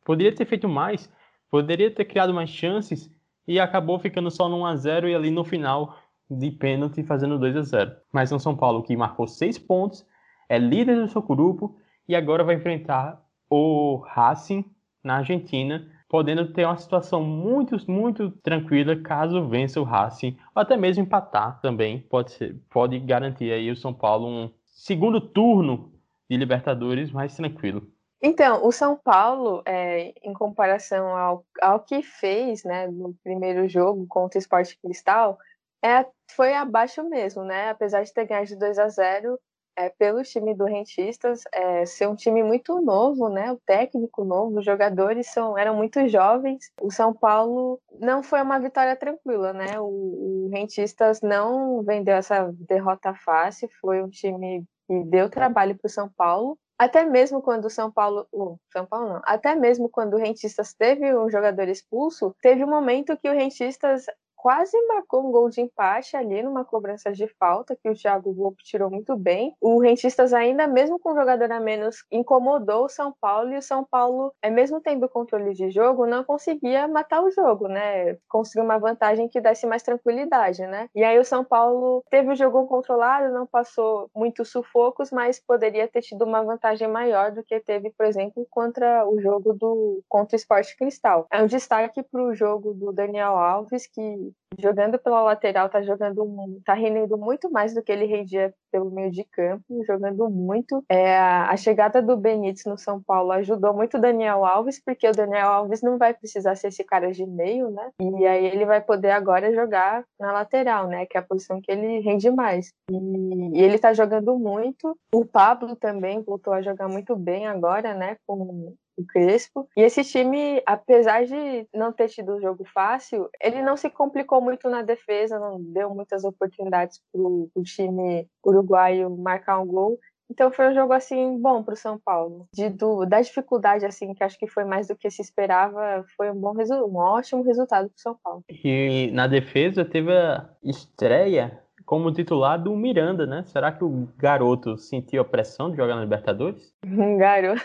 [0.04, 1.10] poderia ter feito mais,
[1.50, 3.10] poderia ter criado mais chances
[3.48, 5.98] e acabou ficando só no 1 a 0 e ali no final
[6.30, 7.96] de pênalti fazendo 2 a 0.
[8.12, 10.06] Mas é um São Paulo que marcou seis pontos,
[10.50, 11.78] é líder do seu grupo
[12.08, 14.66] e agora vai enfrentar o Racing
[15.04, 20.78] na Argentina podendo ter uma situação muito, muito tranquila caso vença o Racing, ou até
[20.78, 25.92] mesmo empatar também, pode, ser, pode garantir aí o São Paulo um segundo turno
[26.30, 27.86] de Libertadores mais tranquilo.
[28.22, 34.08] Então, o São Paulo, é, em comparação ao, ao que fez né, no primeiro jogo
[34.08, 35.38] contra o Sport Cristal,
[35.84, 37.72] é, foi abaixo mesmo, né?
[37.72, 39.38] Apesar de ter ganhado de 2 a 0
[39.76, 43.52] é, pelo time do Rentistas é, ser um time muito novo, né?
[43.52, 46.72] O técnico novo, os jogadores são, eram muito jovens.
[46.82, 49.80] O São Paulo não foi uma vitória tranquila, né?
[49.80, 55.88] O, o Rentistas não vendeu essa derrota fácil, foi um time que deu trabalho para
[55.88, 56.58] o São Paulo.
[56.78, 58.28] Até mesmo quando o São Paulo,
[58.72, 63.18] São Paulo não, até mesmo quando o Rentistas teve um jogador expulso, teve um momento
[63.18, 64.06] que o Rentistas
[64.46, 68.64] quase marcou um gol de empate ali numa cobrança de falta que o Thiago Volpe
[68.64, 69.56] tirou muito bem.
[69.60, 73.62] O Rentistas ainda, mesmo com um jogador a menos, incomodou o São Paulo e o
[73.64, 78.20] São Paulo, é mesmo tendo controle de jogo, não conseguia matar o jogo, né?
[78.30, 80.90] Conseguiu uma vantagem que desse mais tranquilidade, né?
[80.94, 85.88] E aí o São Paulo teve o jogo controlado, não passou muitos sufocos, mas poderia
[85.88, 90.36] ter tido uma vantagem maior do que teve, por exemplo, contra o jogo do contra
[90.36, 91.26] o Sport Cristal.
[91.32, 96.62] É um destaque para o jogo do Daniel Alves que jogando pela lateral, tá jogando,
[96.64, 100.84] tá rendendo muito mais do que ele rendia pelo meio de campo, jogando muito.
[100.90, 105.12] É, a chegada do Benítez no São Paulo ajudou muito o Daniel Alves, porque o
[105.12, 107.90] Daniel Alves não vai precisar ser esse cara de meio, né?
[108.00, 111.06] E aí ele vai poder agora jogar na lateral, né?
[111.06, 112.72] Que é a posição que ele rende mais.
[112.90, 114.98] E, e ele tá jogando muito.
[115.14, 118.18] O Pablo também voltou a jogar muito bem agora, né?
[118.28, 119.68] Com o Crespo.
[119.76, 124.42] E esse time, apesar de não ter tido um jogo fácil, ele não se complicou
[124.42, 130.00] muito na defesa, não deu muitas oportunidades para o time uruguaio marcar um gol.
[130.30, 132.48] Então foi um jogo assim bom para o São Paulo.
[132.54, 136.32] De, do, da dificuldade assim, que acho que foi mais do que se esperava, foi
[136.32, 138.44] um bom um ótimo resultado para o São Paulo.
[138.50, 143.44] E na defesa teve a estreia como titular do Miranda, né?
[143.46, 146.74] Será que o garoto sentiu a pressão de jogar na Libertadores?
[146.84, 147.62] Um garoto.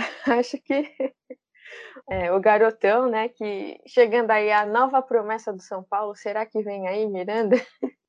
[0.26, 0.92] acho que
[2.08, 6.62] é, o garotão, né, que chegando aí a nova promessa do São Paulo, será que
[6.62, 7.56] vem aí Miranda?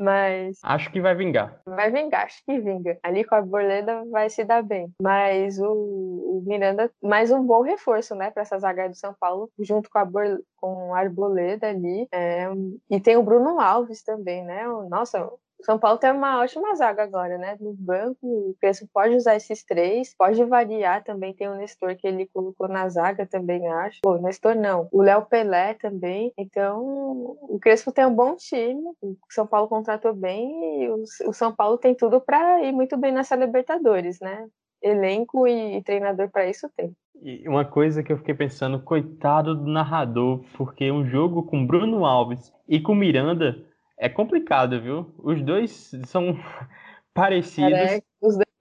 [0.00, 0.58] Mas.
[0.62, 1.60] Acho que vai vingar.
[1.66, 2.98] Vai vingar, acho que vinga.
[3.02, 4.90] Ali com a Borleda vai se dar bem.
[5.02, 9.50] Mas o, o Miranda, mais um bom reforço, né, para essa zaga do São Paulo,
[9.58, 12.08] junto com a, Bor, com a Arboleda ali.
[12.10, 12.46] É,
[12.88, 14.66] e tem o Bruno Alves também, né?
[14.88, 15.30] Nossa,
[15.62, 17.56] São Paulo tem uma ótima zaga agora, né?
[17.60, 21.34] No banco, o Crespo pode usar esses três, pode variar também.
[21.34, 24.00] Tem o Nestor que ele colocou na zaga também, acho.
[24.02, 24.88] Pô, Nestor não.
[24.92, 26.32] O Léo Pelé também.
[26.36, 28.82] Então, o Crespo tem um bom time.
[29.02, 33.12] O São Paulo contratou bem e o, São Paulo tem tudo para ir muito bem
[33.12, 34.46] nessa Libertadores, né?
[34.82, 36.94] Elenco e treinador para isso tem.
[37.22, 42.06] E uma coisa que eu fiquei pensando, coitado do narrador, porque um jogo com Bruno
[42.06, 43.62] Alves e com Miranda
[44.00, 45.14] é complicado, viu?
[45.18, 46.34] Os dois são
[47.14, 48.00] parecidos.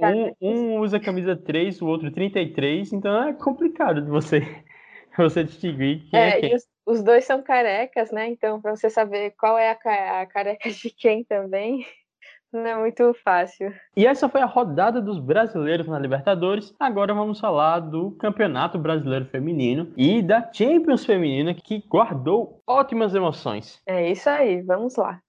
[0.01, 4.41] Um, um, usa camisa 3, o outro 33, então é complicado de você,
[5.17, 6.55] você distinguir quem é, é quem.
[6.55, 8.27] Os, os, dois são carecas, né?
[8.27, 11.85] Então, para você saber qual é a, a careca de quem também,
[12.51, 13.73] não é muito fácil.
[13.95, 16.73] E essa foi a rodada dos brasileiros na Libertadores.
[16.79, 23.81] Agora vamos falar do Campeonato Brasileiro Feminino e da Champions Feminina, que guardou ótimas emoções.
[23.85, 25.21] É isso aí, vamos lá.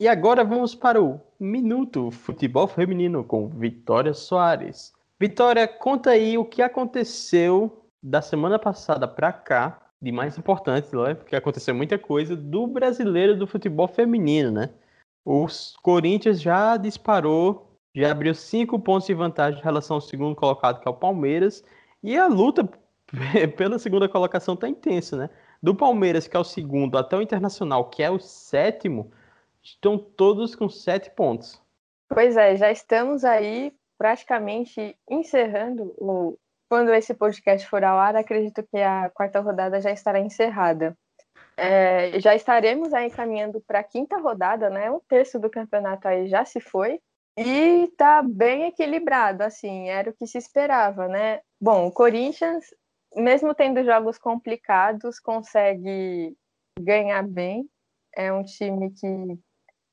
[0.00, 4.92] E agora vamos para o Minuto Futebol Feminino com Vitória Soares.
[5.18, 11.14] Vitória, conta aí o que aconteceu da semana passada para cá, de mais importante, né?
[11.14, 14.70] porque aconteceu muita coisa, do brasileiro do futebol feminino, né?
[15.24, 20.80] Os Corinthians já disparou, já abriu cinco pontos de vantagem em relação ao segundo colocado,
[20.80, 21.64] que é o Palmeiras,
[22.04, 22.70] e a luta
[23.56, 25.30] pela segunda colocação tá intensa, né?
[25.60, 29.10] Do Palmeiras, que é o segundo, até o Internacional, que é o sétimo,
[29.62, 31.62] estão todos com sete pontos.
[32.08, 36.38] Pois é, já estamos aí praticamente encerrando o,
[36.68, 40.96] quando esse podcast for ao ar, acredito que a quarta rodada já estará encerrada.
[41.56, 44.90] É, já estaremos aí caminhando para a quinta rodada, né?
[44.90, 47.00] Um terço do campeonato aí já se foi.
[47.36, 51.40] E tá bem equilibrado, assim, era o que se esperava, né?
[51.60, 52.64] Bom, o Corinthians,
[53.14, 56.36] mesmo tendo jogos complicados, consegue
[56.80, 57.68] ganhar bem.
[58.14, 59.38] É um time que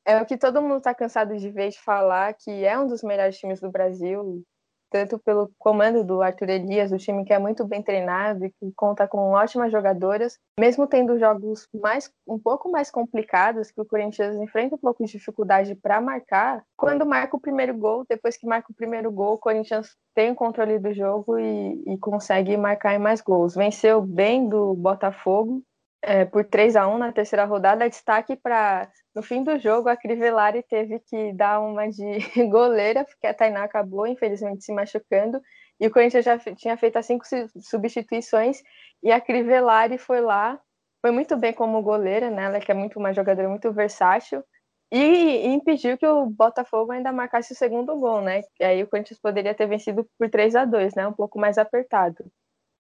[0.06, 3.02] é o que todo mundo está cansado de ver de falar, que é um dos
[3.02, 4.44] melhores times do Brasil,
[4.92, 8.72] tanto pelo comando do Arthur Elias, o time que é muito bem treinado e que
[8.76, 14.38] conta com ótimas jogadoras, mesmo tendo jogos mais um pouco mais complicados, que o Corinthians
[14.38, 18.72] enfrenta um pouco de dificuldade para marcar, quando marca o primeiro gol, depois que marca
[18.72, 23.20] o primeiro gol, o Corinthians tem o controle do jogo e, e consegue marcar mais
[23.22, 23.56] gols.
[23.56, 25.62] Venceu bem do Botafogo,
[26.06, 27.90] é, por 3 a 1 na terceira rodada.
[27.90, 32.04] Destaque para no fim do jogo a Crivellari teve que dar uma de
[32.50, 35.42] goleira, porque a Tainá acabou, infelizmente, se machucando.
[35.80, 37.26] E o Corinthians já tinha feito as cinco
[37.60, 38.62] substituições
[39.04, 40.60] e a Crivellari foi lá,
[41.02, 42.46] foi muito bem como goleira, né?
[42.46, 44.44] Ela que é muito uma jogadora muito versátil.
[44.92, 48.42] E, e impediu que o Botafogo ainda marcasse o segundo gol, né?
[48.60, 51.08] E aí o Corinthians poderia ter vencido por 3 a 2 né?
[51.08, 52.26] Um pouco mais apertado.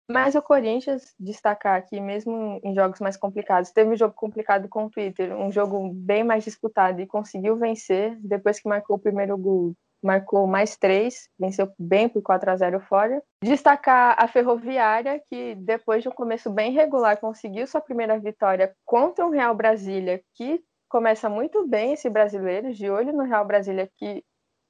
[0.09, 4.85] Mas o Corinthians, destacar aqui, mesmo em jogos mais complicados, teve um jogo complicado com
[4.85, 9.35] o Twitter, um jogo bem mais disputado e conseguiu vencer depois que marcou o primeiro
[9.37, 9.73] gol.
[10.03, 13.23] Marcou mais três, venceu bem por 4 a 0 fora.
[13.43, 19.25] Destacar a Ferroviária, que depois de um começo bem regular, conseguiu sua primeira vitória contra
[19.25, 24.23] o Real Brasília, que começa muito bem esse brasileiro, de olho no Real Brasília, que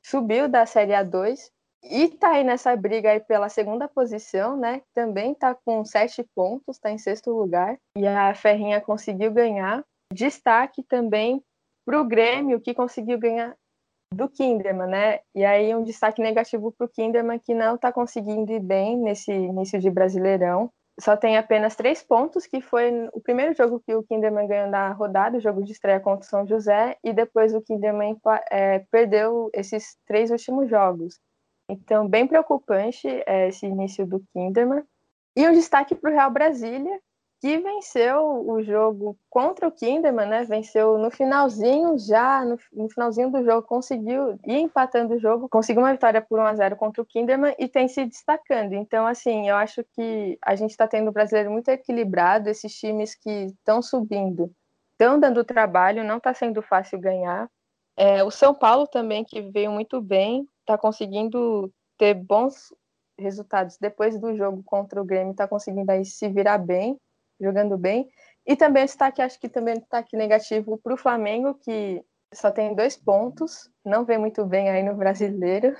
[0.05, 1.37] subiu da Série A2
[1.89, 4.81] e tá aí nessa briga aí pela segunda posição, né?
[4.93, 7.77] Também tá com sete pontos, tá em sexto lugar.
[7.97, 9.83] E a Ferrinha conseguiu ganhar.
[10.13, 11.43] Destaque também
[11.85, 13.55] para o Grêmio, que conseguiu ganhar
[14.13, 15.19] do Kinderman, né?
[15.35, 19.31] E aí um destaque negativo para o Kinderman, que não está conseguindo ir bem nesse
[19.31, 20.69] início de Brasileirão.
[20.99, 24.93] Só tem apenas três pontos, que foi o primeiro jogo que o Kinderman ganhou na
[24.93, 28.17] rodada, o jogo de estreia contra o São José, e depois o Kinderman
[28.49, 31.19] é, perdeu esses três últimos jogos.
[31.69, 34.83] Então, bem preocupante é, esse início do Kinderman.
[35.35, 36.99] E um destaque para o Real Brasília,
[37.41, 40.43] que venceu o jogo contra o Kinderman, né?
[40.45, 45.83] Venceu no finalzinho já, no, no, finalzinho do jogo, conseguiu ir empatando o jogo, conseguiu
[45.83, 48.73] uma vitória por 1 a 0 contra o Kinderman e tem se destacando.
[48.73, 53.13] Então, assim, eu acho que a gente está tendo um brasileiro muito equilibrado, esses times
[53.15, 54.51] que estão subindo,
[54.93, 57.49] estão dando trabalho, não está sendo fácil ganhar.
[57.97, 62.73] É, o São Paulo também, que veio muito bem, está conseguindo ter bons
[63.17, 66.97] resultados depois do jogo contra o Grêmio, está conseguindo aí se virar bem,
[67.39, 68.09] jogando bem.
[68.45, 72.03] E também destaque, acho que também destaque negativo para o Flamengo, que
[72.33, 75.75] só tem dois pontos, não vem muito bem aí no brasileiro.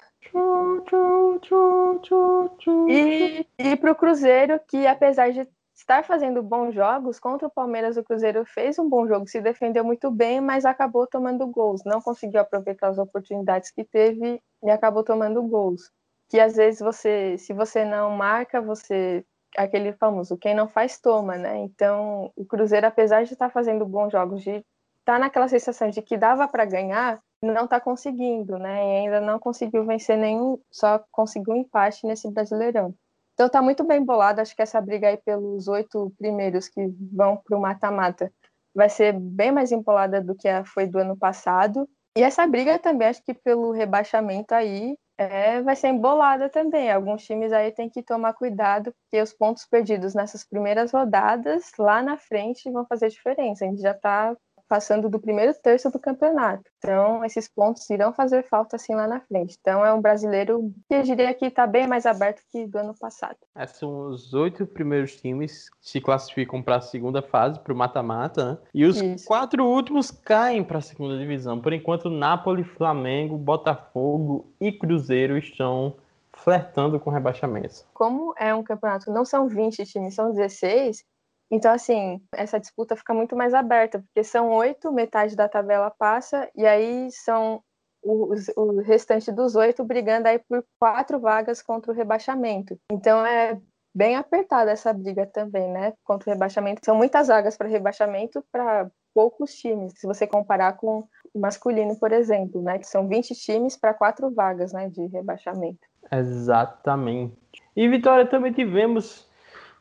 [2.90, 7.20] E, e para o Cruzeiro, que apesar de estar fazendo bons jogos.
[7.20, 11.06] Contra o Palmeiras, o Cruzeiro fez um bom jogo, se defendeu muito bem, mas acabou
[11.06, 11.82] tomando gols.
[11.86, 15.92] Não conseguiu aproveitar as oportunidades que teve e acabou tomando gols.
[16.30, 19.24] Que às vezes você, se você não marca, você
[19.58, 21.58] aquele famoso quem não faz toma, né?
[21.60, 24.66] Então, o Cruzeiro, apesar de estar fazendo bons jogos, de
[25.00, 28.84] estar naquela sensação de que dava para ganhar, não está conseguindo, né?
[28.84, 32.94] E ainda não conseguiu vencer nenhum, só conseguiu um empate nesse Brasileirão.
[33.36, 37.38] Então tá muito bem bolado, acho que essa briga aí pelos oito primeiros que vão
[37.38, 38.32] para o mata-mata
[38.74, 41.88] vai ser bem mais empolada do que foi do ano passado.
[42.18, 46.90] E essa briga também, acho que pelo rebaixamento aí, é, vai ser embolada também.
[46.90, 52.02] Alguns times aí têm que tomar cuidado, porque os pontos perdidos nessas primeiras rodadas, lá
[52.02, 53.66] na frente, vão fazer diferença.
[53.66, 54.36] A gente já está
[54.68, 56.64] passando do primeiro terço do campeonato.
[56.78, 59.58] Então, esses pontos irão fazer falta assim lá na frente.
[59.60, 62.94] Então, é um brasileiro que eu diria que está bem mais aberto que do ano
[62.98, 63.38] passado.
[63.58, 67.76] Esses são os oito primeiros times que se classificam para a segunda fase, para o
[67.76, 68.58] mata-mata, né?
[68.74, 69.26] E os Isso.
[69.26, 71.60] quatro últimos caem para a segunda divisão.
[71.60, 75.96] Por enquanto, Napoli, Flamengo, Botafogo e Cruzeiro estão
[76.36, 77.86] flertando com rebaixamentos.
[77.94, 81.04] Como é um campeonato, não são 20 times, são 16,
[81.52, 86.50] então, assim, essa disputa fica muito mais aberta, porque são oito, metade da tabela passa,
[86.56, 87.62] e aí são
[88.04, 92.78] os, o restante dos oito brigando aí por quatro vagas contra o rebaixamento.
[92.92, 93.60] Então, é
[93.94, 95.94] bem apertada essa briga também, né?
[96.04, 96.82] Contra o rebaixamento.
[96.84, 102.12] São muitas vagas para rebaixamento para poucos times, se você comparar com o masculino, por
[102.12, 102.78] exemplo, né?
[102.78, 105.80] Que são 20 times para quatro vagas né, de rebaixamento.
[106.12, 107.36] Exatamente.
[107.76, 109.28] E Vitória também tivemos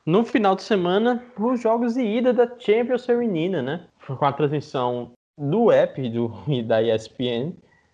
[0.07, 3.87] no final de semana os jogos de ida da Champions Feminina, né?
[4.07, 7.53] Com a transmissão do app do, e da ESPN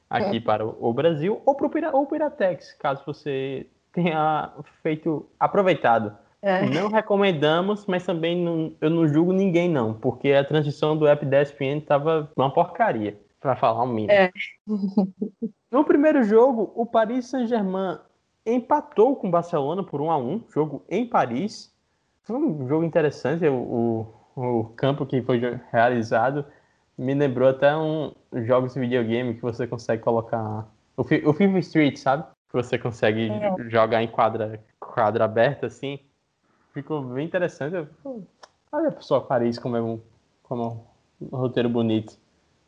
[0.09, 0.41] aqui é.
[0.41, 4.53] para o Brasil ou para o Piratex, caso você tenha
[4.83, 6.17] feito aproveitado.
[6.43, 6.65] É.
[6.65, 11.25] Não recomendamos, mas também não, eu não julgo ninguém não, porque a transição do app
[11.27, 14.13] da ESPN estava uma porcaria, para falar o mínimo.
[14.13, 14.31] É.
[15.71, 17.99] no primeiro jogo, o Paris Saint-Germain
[18.47, 21.70] empatou com o Barcelona por 1 a 1 jogo em Paris.
[22.31, 24.07] Foi um jogo interessante, o,
[24.37, 25.41] o, o campo que foi
[25.73, 26.45] realizado
[26.97, 28.13] me lembrou até um
[28.47, 32.23] jogos de videogame que você consegue colocar o, o FIFA Street, sabe?
[32.49, 33.69] Que você consegue é.
[33.69, 35.99] jogar em quadra, quadra aberta assim.
[36.73, 37.75] Ficou bem interessante.
[38.71, 40.01] Olha só Paris como é um,
[40.45, 40.87] como
[41.21, 42.17] um roteiro bonito,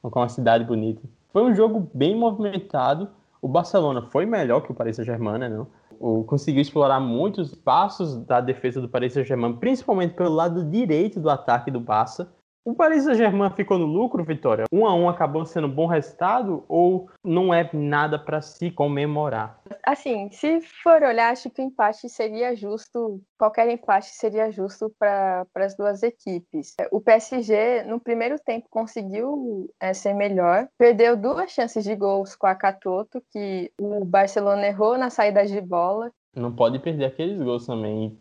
[0.02, 1.00] como uma cidade bonita.
[1.32, 3.08] Foi um jogo bem movimentado
[3.42, 5.66] o Barcelona foi melhor que o Paris Saint-Germain, né, não?
[5.98, 11.28] O, conseguiu explorar muitos passos da defesa do Paris Saint-Germain, principalmente pelo lado direito do
[11.28, 12.32] ataque do Barça.
[12.64, 14.66] O Paris Saint-Germain ficou no lucro, Vitória?
[14.70, 19.60] Um a um acabou sendo um bom resultado ou não é nada para se comemorar?
[19.84, 25.44] Assim, se for olhar, acho que o empate seria justo, qualquer empate seria justo para
[25.56, 26.76] as duas equipes.
[26.92, 32.46] O PSG, no primeiro tempo, conseguiu é, ser melhor, perdeu duas chances de gols com
[32.46, 36.12] a Catoto, que o Barcelona errou na saída de bola.
[36.32, 38.16] Não pode perder aqueles gols também.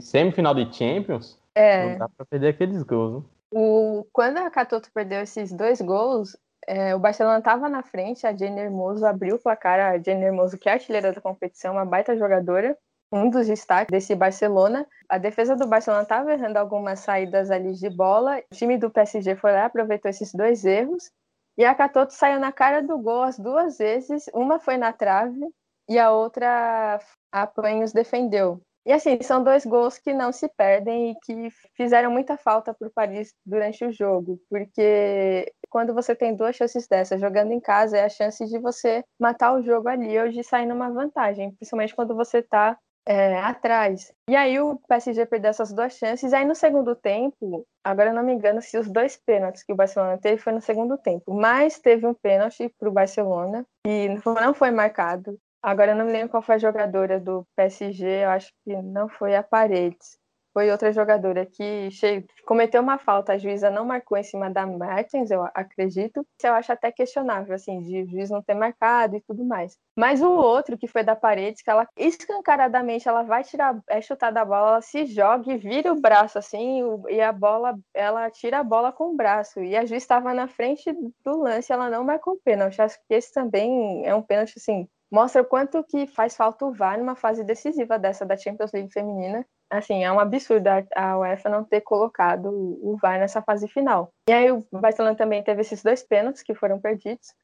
[0.00, 1.92] Semifinal de Champions, é.
[1.92, 3.22] não dá para perder aqueles gols.
[3.22, 3.28] Né?
[3.54, 6.36] O, quando a Catoto perdeu esses dois gols,
[6.66, 10.56] é, o Barcelona estava na frente, a Jenny Hermoso abriu o placar, a Jenny Hermoso,
[10.56, 12.76] que é artilheira da competição, uma baita jogadora,
[13.12, 14.86] um dos destaques desse Barcelona.
[15.06, 19.36] A defesa do Barcelona estava errando algumas saídas ali de bola, o time do PSG
[19.36, 21.10] foi lá, aproveitou esses dois erros,
[21.58, 25.46] e a Catoto saiu na cara do gol as duas vezes, uma foi na trave
[25.88, 26.98] e a outra
[27.30, 28.62] a Panhos defendeu.
[28.84, 32.88] E assim, são dois gols que não se perdem e que fizeram muita falta para
[32.88, 37.96] o Paris durante o jogo, porque quando você tem duas chances dessas jogando em casa,
[37.96, 41.94] é a chance de você matar o jogo ali ou de sair numa vantagem, principalmente
[41.94, 42.76] quando você está
[43.06, 44.12] é, atrás.
[44.28, 46.32] E aí o PSG perdeu essas duas chances.
[46.32, 49.76] Aí no segundo tempo, agora eu não me engano se os dois pênaltis que o
[49.76, 54.54] Barcelona teve foi no segundo tempo, mas teve um pênalti para o Barcelona e não
[54.54, 55.38] foi marcado.
[55.62, 59.08] Agora eu não me lembro qual foi a jogadora do PSG, eu acho que não
[59.08, 60.18] foi a Paredes.
[60.52, 61.88] Foi outra jogadora que
[62.44, 66.26] cometeu uma falta, a juíza não marcou em cima da Martins, eu acredito.
[66.42, 69.78] Eu acho até questionável, assim, de juiz não ter marcado e tudo mais.
[69.96, 74.30] Mas o outro, que foi da Paredes, que ela escancaradamente ela vai tirar, é chutar
[74.30, 78.58] da bola, ela se joga e vira o braço, assim, e a bola, ela tira
[78.58, 79.60] a bola com o braço.
[79.60, 80.92] E a juiz estava na frente
[81.24, 82.82] do lance, ela não marcou o pênalti.
[82.82, 86.72] Acho que esse também é um pênalti, assim, mostra o quanto que faz falta o
[86.72, 89.46] VAR numa fase decisiva dessa da Champions League feminina.
[89.70, 94.10] Assim, é um absurdo a UEFA não ter colocado o VAR nessa fase final.
[94.28, 97.34] E aí o Barcelona também teve esses dois pênaltis que foram perdidos.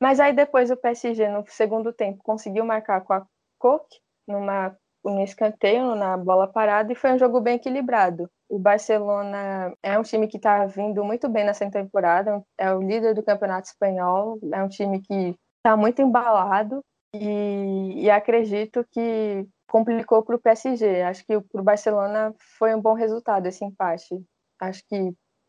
[0.00, 3.24] Mas aí depois o PSG no segundo tempo conseguiu marcar com a
[3.56, 8.28] Coque numa um escanteio na bola parada e foi um jogo bem equilibrado.
[8.48, 13.14] O Barcelona é um time que está vindo muito bem nessa temporada, é o líder
[13.14, 16.82] do campeonato espanhol, é um time que está muito embalado
[17.14, 21.02] e, e acredito que complicou para o PSG.
[21.02, 24.22] Acho que para o Barcelona foi um bom resultado esse empate.
[24.60, 24.96] Acho que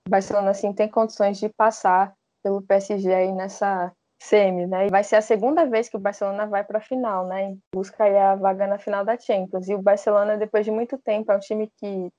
[0.08, 3.92] o Barcelona assim, tem condições de passar pelo PSG aí nessa
[4.22, 4.88] semi, né?
[4.88, 7.56] E vai ser a segunda vez que o Barcelona vai para a final, né?
[7.74, 9.68] Busca aí a vaga na final da Champions.
[9.68, 12.10] E o Barcelona, depois de muito tempo, é um time que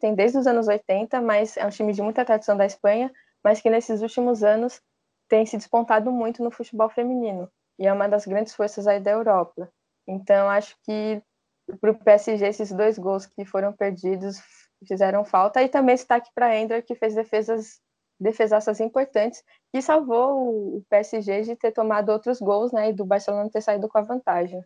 [0.00, 3.10] tem desde os anos 80, mas é um time de muita tradição da Espanha,
[3.42, 4.80] mas que nesses últimos anos
[5.28, 9.10] tem se despontado muito no futebol feminino e é uma das grandes forças aí da
[9.10, 9.70] Europa.
[10.06, 11.22] Então, acho que
[11.80, 14.40] para o PSG, esses dois gols que foram perdidos
[14.86, 15.62] fizeram falta.
[15.62, 17.80] E também destaque para Ender, que fez defesas
[18.20, 23.48] defesaças importantes, que salvou o PSG de ter tomado outros gols né, e do Barcelona
[23.48, 24.60] ter saído com a vantagem.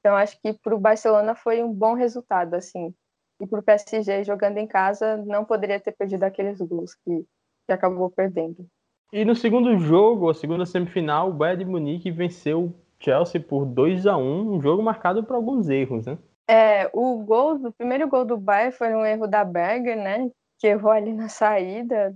[0.00, 2.94] Então, acho que para o Barcelona foi um bom resultado, assim.
[3.40, 7.24] E para o PSG, jogando em casa, não poderia ter perdido aqueles gols que,
[7.66, 8.66] que acabou perdendo.
[9.12, 13.64] E no segundo jogo, a segunda semifinal, o Bayern de Munique venceu o Chelsea por
[13.64, 16.18] 2 a 1 um jogo marcado por alguns erros, né?
[16.46, 20.30] É, o gol, o primeiro gol do Bayern foi um erro da Berger, né?
[20.58, 22.14] Que errou ali na saída.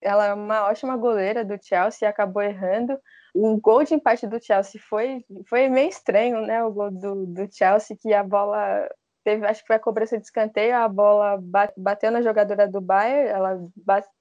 [0.00, 2.98] Ela é uma ótima goleira do Chelsea e acabou errando.
[3.34, 6.62] O gol de empate do Chelsea foi, foi meio estranho, né?
[6.64, 8.88] O gol do, do Chelsea, que a bola
[9.24, 11.38] teve, acho que foi a cobrança de escanteio, a bola
[11.76, 13.68] bateu na jogadora do Bayern, ela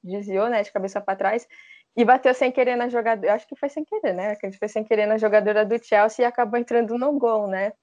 [0.03, 1.47] desviou, né, de cabeça para trás,
[1.95, 4.83] e bateu sem querer na jogadora, acho que foi sem querer, né, que foi sem
[4.83, 7.73] querer na jogadora do Chelsea e acabou entrando no gol, né.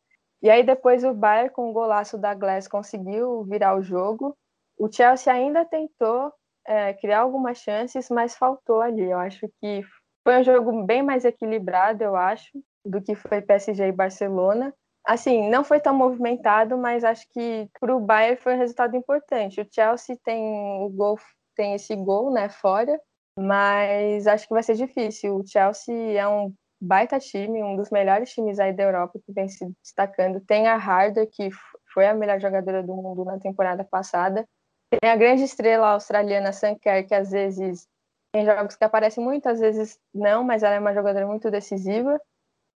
[0.41, 4.37] E aí depois o Bayern, com o golaço da Glass, conseguiu virar o jogo.
[4.79, 6.33] O Chelsea ainda tentou
[6.65, 9.11] é, criar algumas chances, mas faltou ali.
[9.11, 9.83] Eu acho que
[10.23, 12.51] foi um jogo bem mais equilibrado, eu acho,
[12.85, 14.73] do que foi PSG e Barcelona.
[15.05, 19.61] Assim, não foi tão movimentado, mas acho que para o Bayern foi um resultado importante.
[19.61, 20.41] O Chelsea tem
[20.83, 21.19] o gol,
[21.57, 23.01] tem esse gol, né, fora,
[23.39, 25.37] mas acho que vai ser difícil.
[25.37, 29.49] O Chelsea é um baita time, um dos melhores times aí da Europa que vem
[29.49, 30.41] se destacando.
[30.41, 31.49] Tem a Harder, que
[31.93, 34.45] foi a melhor jogadora do mundo na temporada passada.
[34.91, 37.87] Tem a grande estrela australiana Sam Kerr, que às vezes
[38.33, 42.21] tem jogos que aparece muito, às vezes não, mas ela é uma jogadora muito decisiva.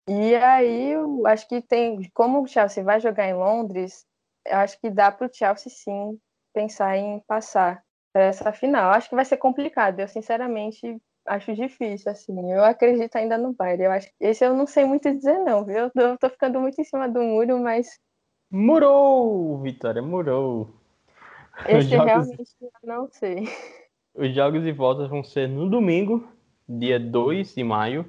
[0.07, 4.05] E aí, eu acho que tem, como o Chelsea vai jogar em Londres,
[4.45, 6.19] eu acho que dá para o Chelsea sim
[6.53, 7.83] pensar em passar
[8.13, 8.91] para essa final.
[8.91, 9.99] Acho que vai ser complicado.
[9.99, 12.51] Eu sinceramente acho difícil, assim.
[12.51, 13.83] Eu acredito ainda no Bayern.
[13.83, 15.77] Eu acho esse eu não sei muito dizer não, viu?
[15.77, 17.99] Eu tô, eu tô ficando muito em cima do muro, mas
[18.49, 20.69] murou, Vitória, murou.
[21.67, 22.05] Esse jogos...
[22.05, 23.47] realmente eu não sei.
[24.13, 26.27] Os jogos de volta vão ser no domingo,
[26.67, 28.05] dia 2 de maio,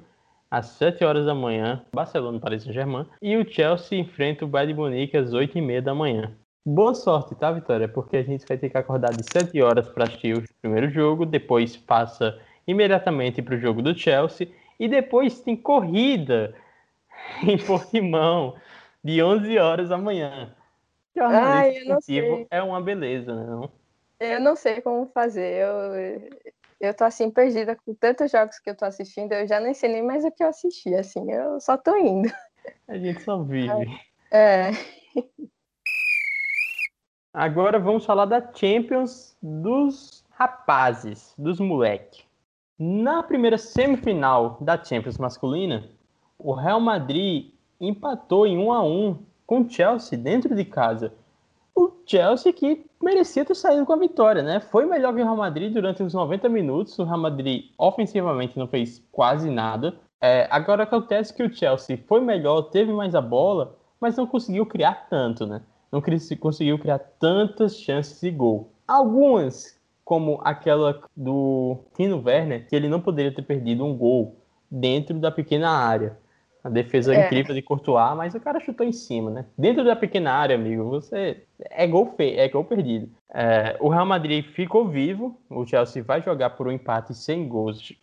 [0.51, 4.79] às 7 horas da manhã, Barcelona Paris Saint-Germain, e o Chelsea enfrenta o Bayern de
[4.79, 6.35] Munique às 8 e meia da manhã.
[6.65, 7.89] Boa sorte, tá, Vitória?
[7.89, 11.25] Porque a gente vai ter que acordar de 7 horas para assistir o primeiro jogo,
[11.25, 14.49] depois passa imediatamente para o jogo do Chelsea,
[14.79, 16.55] e depois tem corrida
[17.43, 18.55] em Portimão,
[19.03, 20.55] de 11 horas da manhã.
[21.19, 22.47] Ai, eu não sei.
[22.49, 23.45] é uma beleza, né?
[23.45, 23.69] Não?
[24.17, 25.63] Eu não sei como fazer.
[25.63, 26.29] Eu,
[26.79, 29.91] eu tô assim perdida com tantos jogos que eu tô assistindo, eu já nem sei
[29.91, 32.31] nem mais o que eu assisti, assim, eu só tô indo.
[32.87, 33.85] A gente só vive.
[34.31, 34.71] É.
[37.33, 42.25] Agora vamos falar da Champions dos rapazes, dos moleque.
[42.77, 45.89] Na primeira semifinal da Champions masculina,
[46.37, 49.17] o Real Madrid empatou em 1 a 1
[49.47, 51.11] com o Chelsea dentro de casa.
[51.75, 54.59] O Chelsea que merecia ter saído com a vitória, né?
[54.59, 56.99] Foi melhor que o Real Madrid durante os 90 minutos.
[56.99, 59.95] O Real Madrid ofensivamente não fez quase nada.
[60.21, 64.67] É, agora acontece que o Chelsea foi melhor, teve mais a bola, mas não conseguiu
[64.67, 65.63] criar tanto, né?
[65.93, 66.01] Não
[66.39, 68.71] conseguiu criar tantas chances de gol.
[68.87, 74.35] Algumas, como aquela do Tino Werner, que ele não poderia ter perdido um gol
[74.71, 76.17] dentro da pequena área.
[76.63, 77.27] A defesa é.
[77.27, 79.45] incrível de Courtois, mas o cara chutou em cima, né?
[79.55, 83.07] Dentro da pequena área, amigo, você é gol feio, é gol perdido.
[83.31, 87.93] É, o Real Madrid ficou vivo, o Chelsea vai jogar por um empate sem gols.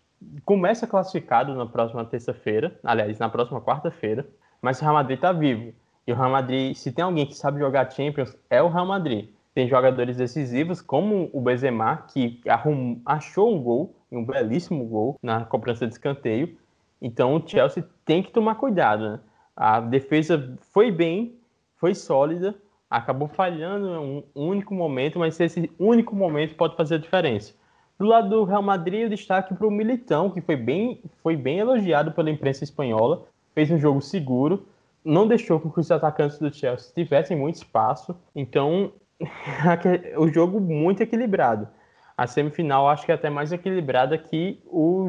[0.44, 4.28] Começa classificado na próxima terça-feira, aliás, na próxima quarta-feira,
[4.62, 5.72] mas o Real Madrid tá vivo.
[6.12, 9.28] O Real Madrid, se tem alguém que sabe jogar Champions, é o Real Madrid.
[9.54, 15.44] Tem jogadores decisivos, como o Benzema, que arrum, achou um gol, um belíssimo gol na
[15.44, 16.56] cobrança de escanteio,
[17.00, 19.10] então o Chelsea tem que tomar cuidado.
[19.10, 19.20] Né?
[19.56, 21.34] A defesa foi bem,
[21.76, 22.54] foi sólida,
[22.88, 23.88] acabou falhando
[24.34, 27.54] um único momento, mas esse único momento pode fazer a diferença.
[27.98, 31.58] Do lado do Real Madrid, o destaque para o Militão, que foi bem, foi bem
[31.58, 34.66] elogiado pela imprensa espanhola, fez um jogo seguro,
[35.04, 38.92] não deixou que os atacantes do Chelsea tivessem muito espaço, então
[40.18, 41.68] o jogo muito equilibrado.
[42.16, 45.08] A semifinal acho que é até mais equilibrada que o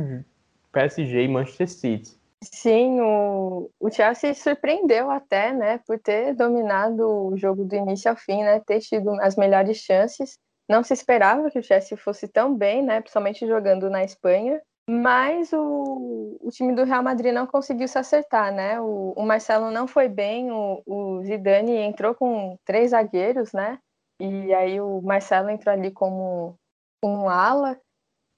[0.72, 2.22] PSG e Manchester City.
[2.44, 8.18] Sim, o, o Chelsea surpreendeu até, né, por ter dominado o jogo do início ao
[8.18, 10.40] fim, né, ter tido as melhores chances.
[10.68, 14.60] Não se esperava que o Chelsea fosse tão bem, né, principalmente jogando na Espanha.
[14.94, 18.78] Mas o, o time do Real Madrid não conseguiu se acertar, né?
[18.82, 23.80] O, o Marcelo não foi bem, o, o Zidane entrou com três zagueiros, né?
[24.20, 26.56] E aí o Marcelo entrou ali como
[27.02, 27.80] um ala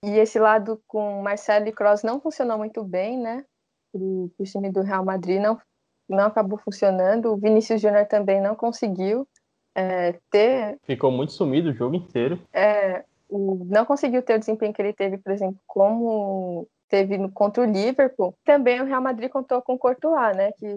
[0.05, 3.43] e esse lado com Marcelo e Kroos não funcionou muito bem, né?
[3.91, 5.59] O time do Real Madrid não,
[6.07, 7.33] não acabou funcionando.
[7.33, 9.27] O Vinícius Júnior também não conseguiu
[9.75, 10.77] é, ter.
[10.83, 12.39] Ficou muito sumido o jogo inteiro.
[12.53, 17.31] É, o, não conseguiu ter o desempenho que ele teve, por exemplo, como teve no,
[17.31, 18.35] contra o Liverpool.
[18.43, 20.51] Também o Real Madrid contou com o Courtois, né?
[20.53, 20.67] Que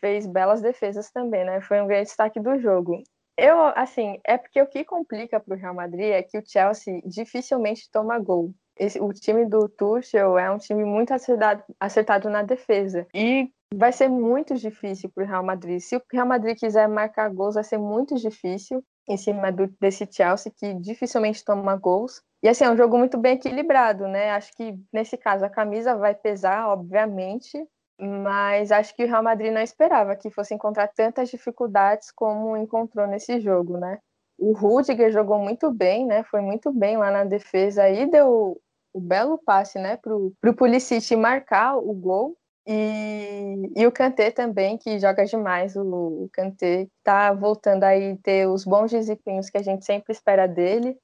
[0.00, 1.60] fez belas defesas também, né?
[1.60, 3.02] Foi um grande destaque do jogo.
[3.36, 7.00] Eu, assim, é porque o que complica para o Real Madrid é que o Chelsea
[7.04, 8.52] dificilmente toma gol.
[8.76, 13.06] Esse, o time do Tuchel é um time muito acertado, acertado na defesa.
[13.14, 15.80] E vai ser muito difícil para o Real Madrid.
[15.80, 20.06] Se o Real Madrid quiser marcar gols, vai ser muito difícil em cima do, desse
[20.10, 22.22] Chelsea, que dificilmente toma gols.
[22.42, 24.30] E assim, é um jogo muito bem equilibrado, né?
[24.30, 27.58] Acho que nesse caso a camisa vai pesar, obviamente,
[27.98, 33.06] mas acho que o Real Madrid não esperava que fosse encontrar tantas dificuldades como encontrou
[33.06, 33.98] nesse jogo, né?
[34.38, 36.22] O Rudiger jogou muito bem, né?
[36.24, 38.60] Foi muito bem lá na defesa aí, deu
[38.92, 42.36] o belo passe, né, pro, pro Pulisic marcar o gol.
[42.70, 45.74] E, e o Kanté também, que joga demais.
[45.74, 50.46] O, o Kanté tá voltando aí ter os bons desempenhos que a gente sempre espera
[50.46, 50.94] dele.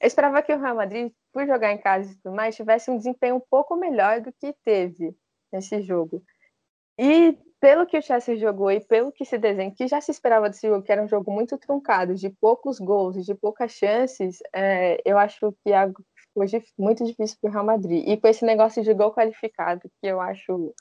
[0.00, 2.96] Eu esperava que o Real Madrid, por jogar em casa e tudo mais, tivesse um
[2.96, 5.14] desempenho um pouco melhor do que teve
[5.52, 6.20] nesse jogo.
[6.98, 10.50] E pelo que o Chelsea jogou e pelo que se desenha, que já se esperava
[10.50, 15.00] desse jogo, que era um jogo muito truncado, de poucos gols, de poucas chances, é,
[15.04, 15.72] eu acho que
[16.16, 16.44] ficou
[16.76, 18.04] muito difícil para o Real Madrid.
[18.06, 20.74] E com esse negócio de gol qualificado, que eu acho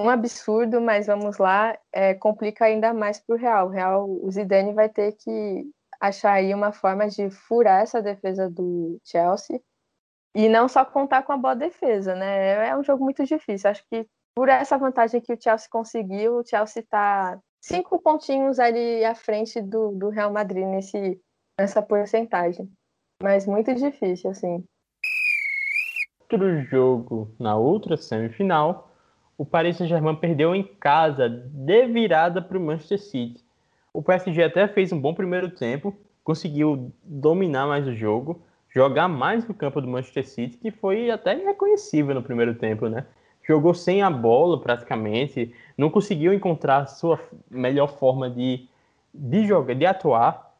[0.00, 3.66] um absurdo, mas vamos lá, é, complica ainda mais para o Real.
[3.66, 5.70] O Real, o Zidane vai ter que
[6.00, 9.60] achar aí uma forma de furar essa defesa do Chelsea
[10.34, 12.68] e não só contar com a boa defesa, né?
[12.68, 13.68] É um jogo muito difícil.
[13.68, 19.04] Acho que por essa vantagem que o Chelsea conseguiu, o Chelsea está cinco pontinhos ali
[19.04, 21.20] à frente do, do Real Madrid nesse,
[21.58, 22.70] nessa porcentagem.
[23.22, 24.64] Mas muito difícil, assim.
[26.20, 28.89] Outro jogo na outra semifinal,
[29.40, 33.42] o Paris Saint-Germain perdeu em casa de virada para o Manchester City.
[33.90, 39.48] O PSG até fez um bom primeiro tempo, conseguiu dominar mais o jogo, jogar mais
[39.48, 43.06] no campo do Manchester City, que foi até irreconhecível no primeiro tempo, né?
[43.42, 47.18] Jogou sem a bola praticamente, não conseguiu encontrar a sua
[47.50, 48.68] melhor forma de,
[49.14, 50.54] de jogar, de atuar.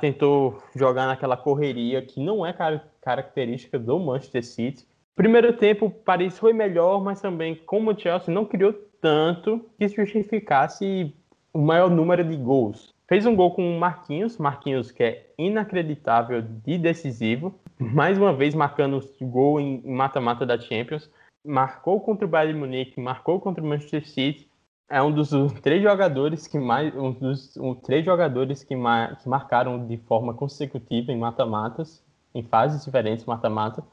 [0.00, 2.54] Tentou jogar naquela correria que não é
[3.02, 4.86] característica do Manchester City.
[5.14, 11.14] Primeiro tempo, Paris foi melhor, mas também, como o Chelsea não criou tanto que justificasse
[11.52, 12.94] o maior número de gols.
[13.06, 18.54] Fez um gol com o Marquinhos, Marquinhos que é inacreditável de decisivo, mais uma vez
[18.54, 21.10] marcando gol em mata-mata da Champions.
[21.44, 24.48] Marcou contra o Bayern Munique, marcou contra o Manchester City.
[24.88, 29.28] É um dos três jogadores que mais, um dos um, três jogadores que, mar, que
[29.28, 32.02] marcaram de forma consecutiva em mata-matas,
[32.34, 33.84] em fases diferentes mata-mata.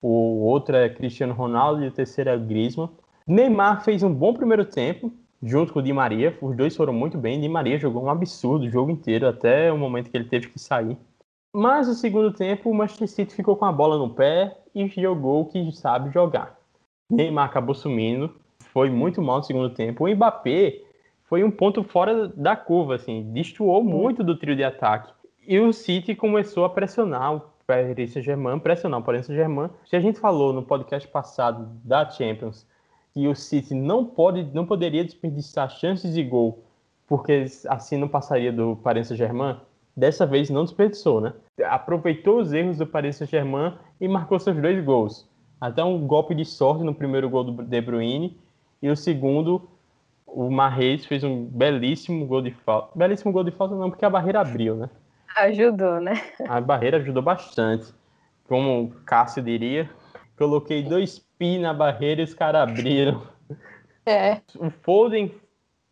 [0.00, 2.90] O outro é Cristiano Ronaldo e o terceiro é Griezmann.
[3.26, 6.36] Neymar fez um bom primeiro tempo, junto com o Di Maria.
[6.40, 7.40] Os dois foram muito bem.
[7.40, 10.58] Di Maria jogou um absurdo o jogo inteiro, até o momento que ele teve que
[10.58, 10.96] sair.
[11.52, 15.42] Mas no segundo tempo, o Manchester City ficou com a bola no pé e jogou
[15.42, 16.56] o que sabe jogar.
[17.10, 18.34] Neymar acabou sumindo,
[18.72, 20.04] foi muito mal no segundo tempo.
[20.04, 20.80] O Mbappé
[21.24, 25.12] foi um ponto fora da curva, assim, destoou muito do trio de ataque.
[25.46, 29.68] E o City começou a pressionar Paris Saint-Germain, pressionar o Paris Saint-Germain.
[29.84, 32.66] Se a gente falou no podcast passado da Champions
[33.12, 36.64] que o City não pode, não poderia desperdiçar chances de gol,
[37.06, 39.60] porque assim não passaria do Paris Saint-Germain.
[39.94, 41.34] Dessa vez não desperdiçou, né?
[41.64, 45.28] Aproveitou os erros do Paris Saint-Germain e marcou seus dois gols.
[45.60, 48.38] Até um golpe de sorte no primeiro gol do De Bruyne
[48.80, 49.68] e o segundo
[50.26, 52.98] o Marreis fez um belíssimo gol de falta.
[52.98, 54.88] Belíssimo gol de falta não, porque a barreira abriu, né?
[55.44, 56.14] Ajudou, né?
[56.48, 57.92] A barreira ajudou bastante.
[58.48, 59.88] Como o Cássio diria,
[60.36, 63.22] coloquei dois pi na barreira e os caras abriram.
[64.04, 64.40] É.
[64.58, 65.34] O Foden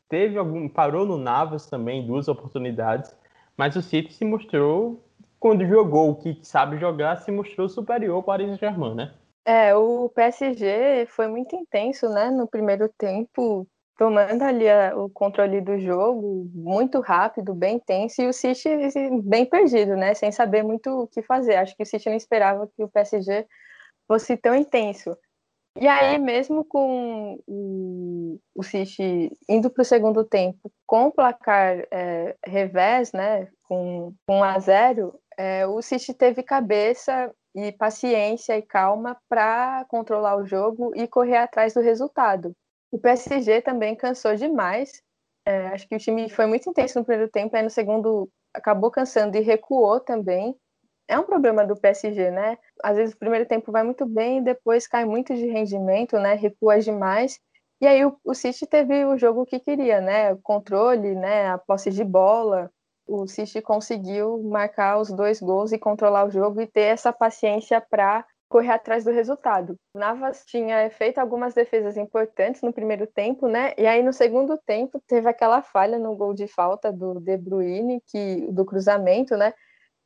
[0.08, 0.68] teve algum.
[0.68, 3.14] parou no Navas também, duas oportunidades.
[3.56, 5.04] Mas o City se mostrou,
[5.38, 9.14] quando jogou o que sabe jogar, se mostrou superior para o Germain, né?
[9.44, 13.66] É, o PSG foi muito intenso, né, no primeiro tempo,
[13.96, 18.68] tomando ali a, o controle do jogo, muito rápido, bem tenso, e o City
[19.22, 21.56] bem perdido, né, sem saber muito o que fazer.
[21.56, 23.46] Acho que o City não esperava que o PSG
[24.06, 25.16] fosse tão intenso.
[25.78, 31.86] E aí, mesmo com o, o City indo para o segundo tempo com o placar
[31.90, 38.56] é, revés, né, com, com 1 a 0, é, o City teve cabeça e paciência
[38.56, 42.54] e calma para controlar o jogo e correr atrás do resultado.
[42.90, 45.02] O PSG também cansou demais.
[45.44, 48.90] É, acho que o time foi muito intenso no primeiro tempo, aí no segundo acabou
[48.90, 50.56] cansando e recuou também
[51.08, 52.58] é um problema do PSG, né?
[52.82, 56.34] Às vezes o primeiro tempo vai muito bem, depois cai muito de rendimento, né?
[56.34, 57.38] Recua demais.
[57.80, 60.32] E aí o, o City teve o jogo que queria, né?
[60.32, 61.48] O controle, né?
[61.48, 62.70] A posse de bola.
[63.06, 67.80] O City conseguiu marcar os dois gols e controlar o jogo e ter essa paciência
[67.80, 69.76] para correr atrás do resultado.
[69.94, 73.74] O Navas tinha feito algumas defesas importantes no primeiro tempo, né?
[73.76, 78.00] E aí no segundo tempo teve aquela falha no gol de falta do De Bruyne,
[78.06, 79.52] que do cruzamento, né?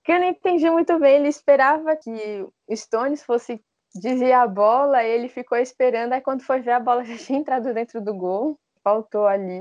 [0.04, 1.16] que eu não entendi muito bem.
[1.16, 2.10] Ele esperava que
[2.66, 3.62] o Stones fosse
[3.94, 7.72] desviar a bola, ele ficou esperando, aí quando foi ver a bola já tinha entrado
[7.74, 8.58] dentro do gol.
[8.82, 9.52] Faltou ali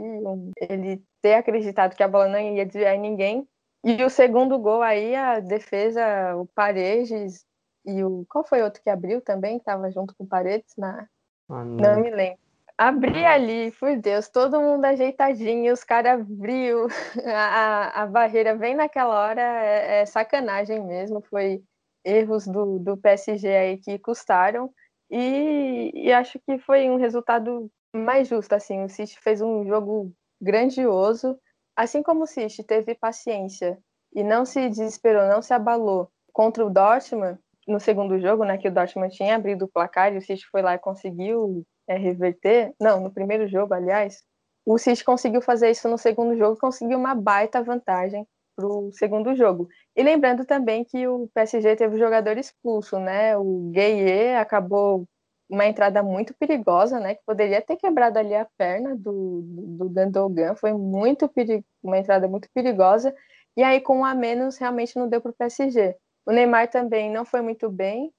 [0.61, 3.47] ele ter acreditado que a bola não ia desviar ninguém.
[3.83, 7.45] E o segundo gol aí, a defesa, o Paredes
[7.85, 8.25] e o.
[8.29, 9.57] Qual foi outro que abriu também?
[9.57, 11.07] Que estava junto com Paredes na.
[11.49, 11.75] Ah, não.
[11.77, 12.39] não me lembro.
[12.77, 16.87] Abri ali, por Deus, todo mundo ajeitadinho, os caras abriu,
[17.27, 21.61] a, a barreira vem naquela hora, é, é, sacanagem mesmo, foi
[22.05, 24.73] erros do, do PSG aí que custaram,
[25.11, 30.13] e, e acho que foi um resultado mais justo, assim, o City fez um jogo
[30.41, 31.37] grandioso,
[31.75, 33.77] assim como o City teve paciência
[34.13, 37.37] e não se desesperou, não se abalou contra o Dortmund,
[37.69, 40.61] no segundo jogo, né, que o Dortmund tinha abrido o placar e o City foi
[40.61, 44.23] lá e conseguiu é, reverter, não, no primeiro jogo, aliás,
[44.65, 49.35] o City conseguiu fazer isso no segundo jogo, conseguiu uma baita vantagem para o segundo
[49.35, 49.67] jogo.
[49.95, 53.37] E lembrando também que o PSG teve um jogador expulso, né?
[53.37, 55.07] O Gueye acabou
[55.49, 57.15] uma entrada muito perigosa, né?
[57.15, 60.55] Que poderia ter quebrado ali a perna do, do Gandogan.
[60.55, 63.15] Foi muito perigo, uma entrada muito perigosa.
[63.57, 65.95] E aí, com um a menos, realmente não deu para o PSG.
[66.29, 68.13] O Neymar também não foi muito bem,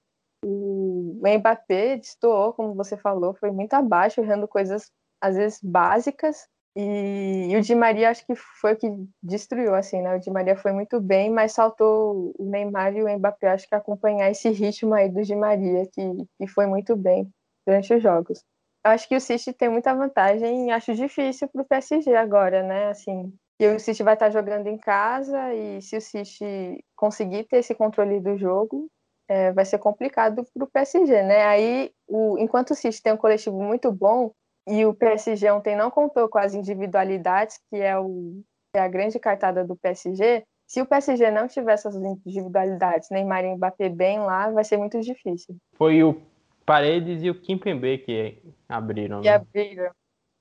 [0.44, 4.90] o Mbappé destoou, como você falou, foi muito abaixo, errando coisas
[5.20, 6.48] às vezes básicas.
[6.74, 8.88] E, e, o Di Maria acho que foi o que
[9.22, 10.16] destruiu, assim, né?
[10.16, 13.76] O Di Maria foi muito bem, mas faltou o Neymar e o Mbappé, acho que
[13.76, 16.02] acompanhar esse ritmo aí do Di Maria, que,
[16.36, 17.32] que foi muito bem
[17.64, 18.44] durante os jogos.
[18.84, 22.64] Eu acho que o City tem muita vantagem e acho difícil para o PSG agora,
[22.64, 22.88] né?
[22.88, 27.58] Assim, e o City vai estar jogando em casa e se o City conseguir ter
[27.58, 28.90] esse controle do jogo,
[29.28, 31.44] é, vai ser complicado para o PSG, né?
[31.44, 34.32] Aí, o, enquanto o City tem um coletivo muito bom
[34.66, 38.40] e o PSG ontem não contou com as individualidades, que é, o,
[38.74, 43.54] é a grande cartada do PSG, se o PSG não tiver essas individualidades, Neymar e
[43.54, 45.54] Mbappé bem lá, vai ser muito difícil.
[45.74, 46.18] Foi o
[46.64, 49.20] Paredes e o Kimpembe que abriram.
[49.20, 49.34] Que né?
[49.34, 49.90] abriram.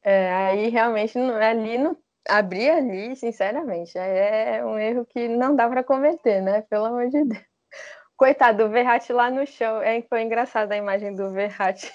[0.01, 1.97] É, aí realmente ali não
[2.29, 6.61] abrir ali, sinceramente, é um erro que não dá para cometer, né?
[6.69, 7.43] Pelo amor de Deus.
[8.15, 9.81] Coitado, o Verratti lá no chão.
[9.81, 11.91] É, foi engraçada a imagem do Verratti.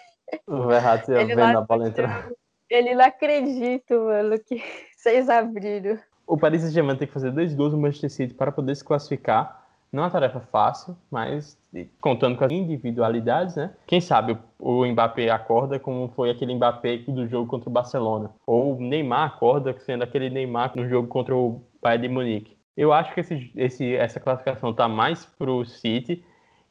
[0.46, 2.30] O Verratti vendo a bola entrar.
[2.70, 4.62] Ele não acredita, mano, que
[4.96, 5.98] vocês abriram.
[6.26, 9.63] O Paris Saint-Germain tem que fazer dois gols no Manchester City para poder se classificar.
[9.94, 11.56] Não é uma tarefa fácil, mas
[12.00, 13.72] contando com as individualidades, né?
[13.86, 18.32] Quem sabe o Mbappé acorda como foi aquele Mbappé do jogo contra o Barcelona.
[18.44, 22.56] Ou o Neymar acorda sendo aquele Neymar no jogo contra o Bayern de Munique.
[22.76, 26.24] Eu acho que esse, esse, essa classificação está mais pro City.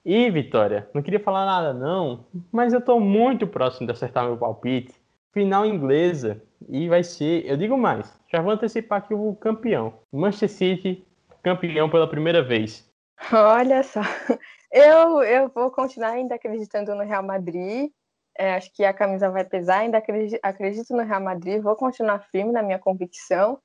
[0.04, 4.36] E, Vitória, não queria falar nada não, mas eu estou muito próximo de acertar meu
[4.36, 4.94] palpite.
[5.32, 6.42] Final inglesa.
[6.68, 9.94] E vai ser, eu digo mais, já vou antecipar aqui o campeão.
[10.12, 11.08] Manchester City,
[11.42, 12.92] campeão pela primeira vez.
[13.32, 14.02] Olha só,
[14.72, 17.92] eu, eu vou continuar ainda acreditando no Real Madrid.
[18.38, 22.20] É, acho que a camisa vai pesar, ainda acredito, acredito no Real Madrid, vou continuar
[22.32, 23.60] firme na minha convicção.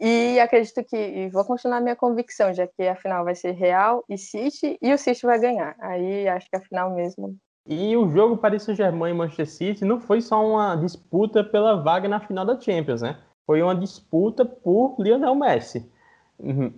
[0.00, 4.04] E acredito que e vou continuar minha convicção, já que a final vai ser Real
[4.08, 5.76] e City, e o City vai ganhar.
[5.78, 7.36] Aí acho que a final mesmo.
[7.66, 12.08] E o jogo Paris Saint-Germain e Manchester City não foi só uma disputa pela vaga
[12.08, 13.18] na final da Champions, né?
[13.46, 15.90] Foi uma disputa por Lionel Messi.
[16.38, 16.72] Uhum.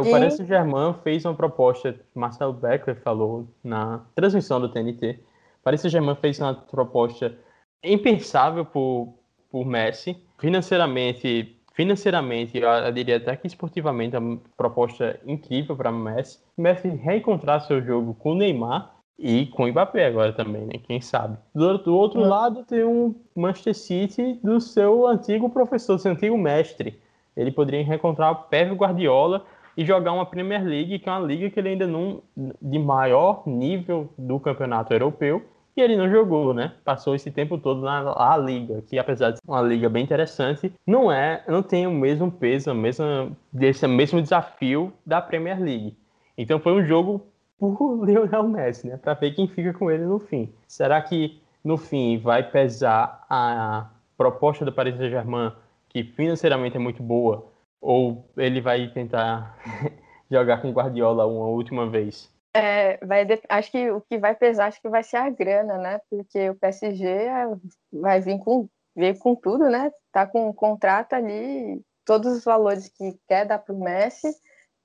[0.00, 5.18] O Paris Saint-Germain fez uma proposta, Marcelo Beckler falou na transmissão do TNT.
[5.62, 7.36] Paris Saint-Germain fez uma proposta
[7.82, 9.14] impensável por,
[9.50, 10.16] por Messi.
[10.38, 16.38] Financeiramente financeiramente, eu diria até que esportivamente, é uma proposta incrível para Messi.
[16.56, 20.74] Messi reencontrar seu jogo com Neymar e com o Mbappé agora também, né?
[20.82, 21.38] Quem sabe.
[21.54, 22.28] Do, do outro uhum.
[22.28, 27.00] lado, tem um Manchester City do seu antigo professor, seu antigo mestre.
[27.36, 29.44] Ele poderia reencontrar o Pep Guardiola
[29.76, 33.42] e jogar uma Premier League, que é uma liga que ele ainda não de maior
[33.46, 35.42] nível do campeonato europeu,
[35.76, 36.74] e ele não jogou, né?
[36.84, 41.10] Passou esse tempo todo na Liga, que apesar de ser uma liga bem interessante, não
[41.10, 45.96] é, não tem o mesmo peso, a mesma, esse mesmo desafio da Premier League.
[46.36, 47.26] Então foi um jogo
[47.58, 48.98] por Lionel Messi, né?
[48.98, 50.52] Para ver quem fica com ele no fim.
[50.68, 55.52] Será que no fim vai pesar a proposta do Paris Saint-Germain,
[55.92, 59.58] que financeiramente é muito boa, ou ele vai tentar
[60.30, 62.32] jogar com Guardiola uma última vez?
[62.54, 66.00] É, vai, acho que o que vai pesar acho que vai ser a grana, né?
[66.08, 67.46] Porque o PSG é,
[67.92, 69.90] vai vir com, vir com tudo, né?
[70.10, 74.28] Tá com um contrato ali, todos os valores que quer dar para o Messi,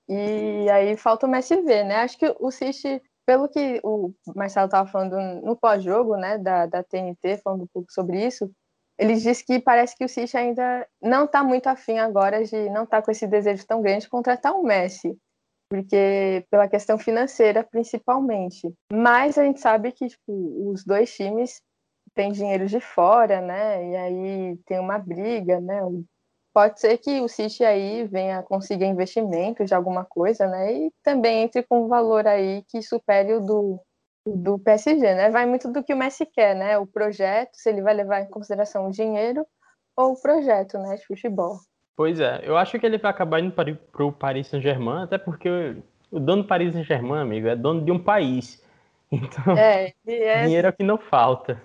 [0.08, 1.96] e aí falta o Messi ver, né?
[1.96, 6.82] Acho que o City, pelo que o Marcelo estava falando no pós-jogo, né, da, da
[6.82, 8.50] TNT, falando um pouco sobre isso,
[8.98, 12.84] ele disse que parece que o City ainda não está muito afim agora de não
[12.84, 15.16] estar tá com esse desejo tão grande de contratar o Messi
[15.68, 18.72] porque pela questão financeira principalmente.
[18.92, 21.60] Mas a gente sabe que tipo, os dois times
[22.14, 23.86] têm dinheiro de fora, né?
[23.90, 25.80] E aí tem uma briga, né?
[26.54, 30.72] Pode ser que o City aí venha conseguir investimento de alguma coisa, né?
[30.72, 33.80] E também entre com um valor aí que supere o do,
[34.36, 35.30] do PSG, né?
[35.30, 36.78] Vai muito do que o Messi quer, né?
[36.78, 39.46] O projeto, se ele vai levar em consideração o dinheiro
[39.96, 41.58] ou o projeto, né, de futebol.
[41.96, 45.76] Pois é, eu acho que ele vai acabar indo para o Paris Saint-Germain, até porque
[46.10, 48.62] o dono do Paris Saint-Germain, amigo, é dono de um país.
[49.10, 50.42] Então, é, é...
[50.42, 51.62] dinheiro é o que não falta.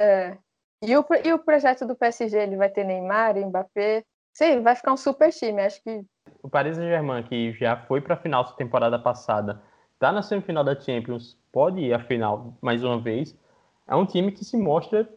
[0.00, 0.38] É.
[0.80, 4.04] E o, e o projeto do PSG, ele vai ter Neymar, Mbappé,
[4.38, 6.00] Sim, vai ficar um super time, acho que.
[6.40, 9.60] O Paris Saint-Germain, que já foi para a final da temporada passada,
[9.98, 13.36] tá na semifinal da Champions, pode ir à final mais uma vez.
[13.86, 15.08] É um time que se mostra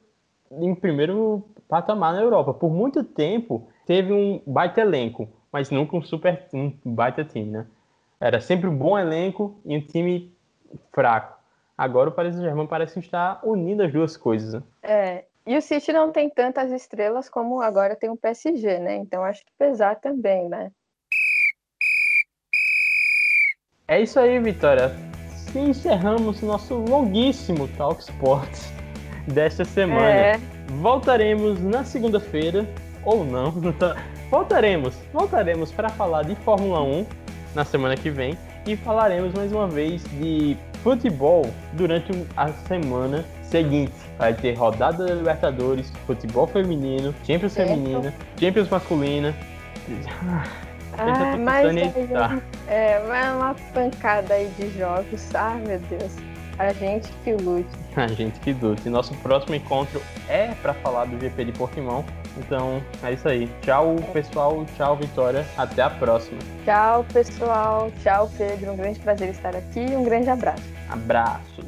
[0.52, 2.54] em primeiro patamar na Europa.
[2.54, 7.68] Por muito tempo teve um baita elenco, mas nunca um super um baita time, né?
[8.20, 10.36] Era sempre um bom elenco e um time
[10.92, 11.40] fraco.
[11.78, 14.54] Agora o Paris Saint-Germain parece estar unindo as duas coisas.
[14.54, 14.64] Né?
[14.84, 18.96] É, e o City não tem tantas estrelas como agora tem o PSG, né?
[18.98, 20.72] Então acho que pesar também, né?
[23.92, 24.96] É isso aí, Vitória.
[25.54, 28.72] E encerramos nosso longuíssimo Talk Sports
[29.28, 30.10] desta semana.
[30.10, 30.40] É.
[30.82, 32.66] Voltaremos na segunda-feira,
[33.04, 33.52] ou não.
[34.32, 37.06] voltaremos, voltaremos para falar de Fórmula 1
[37.54, 43.92] na semana que vem e falaremos mais uma vez de futebol durante a semana seguinte.
[44.18, 49.36] Vai ter rodada da Libertadores, futebol feminino, Champions feminina, Champions masculina.
[50.98, 51.76] Ah, mas
[52.68, 55.34] é, vai uma pancada aí de jogos.
[55.34, 56.16] Ah, meu Deus.
[56.60, 57.70] A gente que lute.
[57.96, 58.88] A gente que lute.
[58.88, 62.04] Nosso próximo encontro é para falar do GP de Pokémon.
[62.38, 63.50] Então é isso aí.
[63.62, 64.66] Tchau, pessoal.
[64.78, 65.46] Tchau, Vitória.
[65.58, 66.40] Até a próxima.
[66.64, 67.92] Tchau, pessoal.
[68.04, 68.74] Tchau, Pedro.
[68.74, 70.64] Um grande prazer estar aqui e um grande abraço.
[70.90, 71.66] Abraços.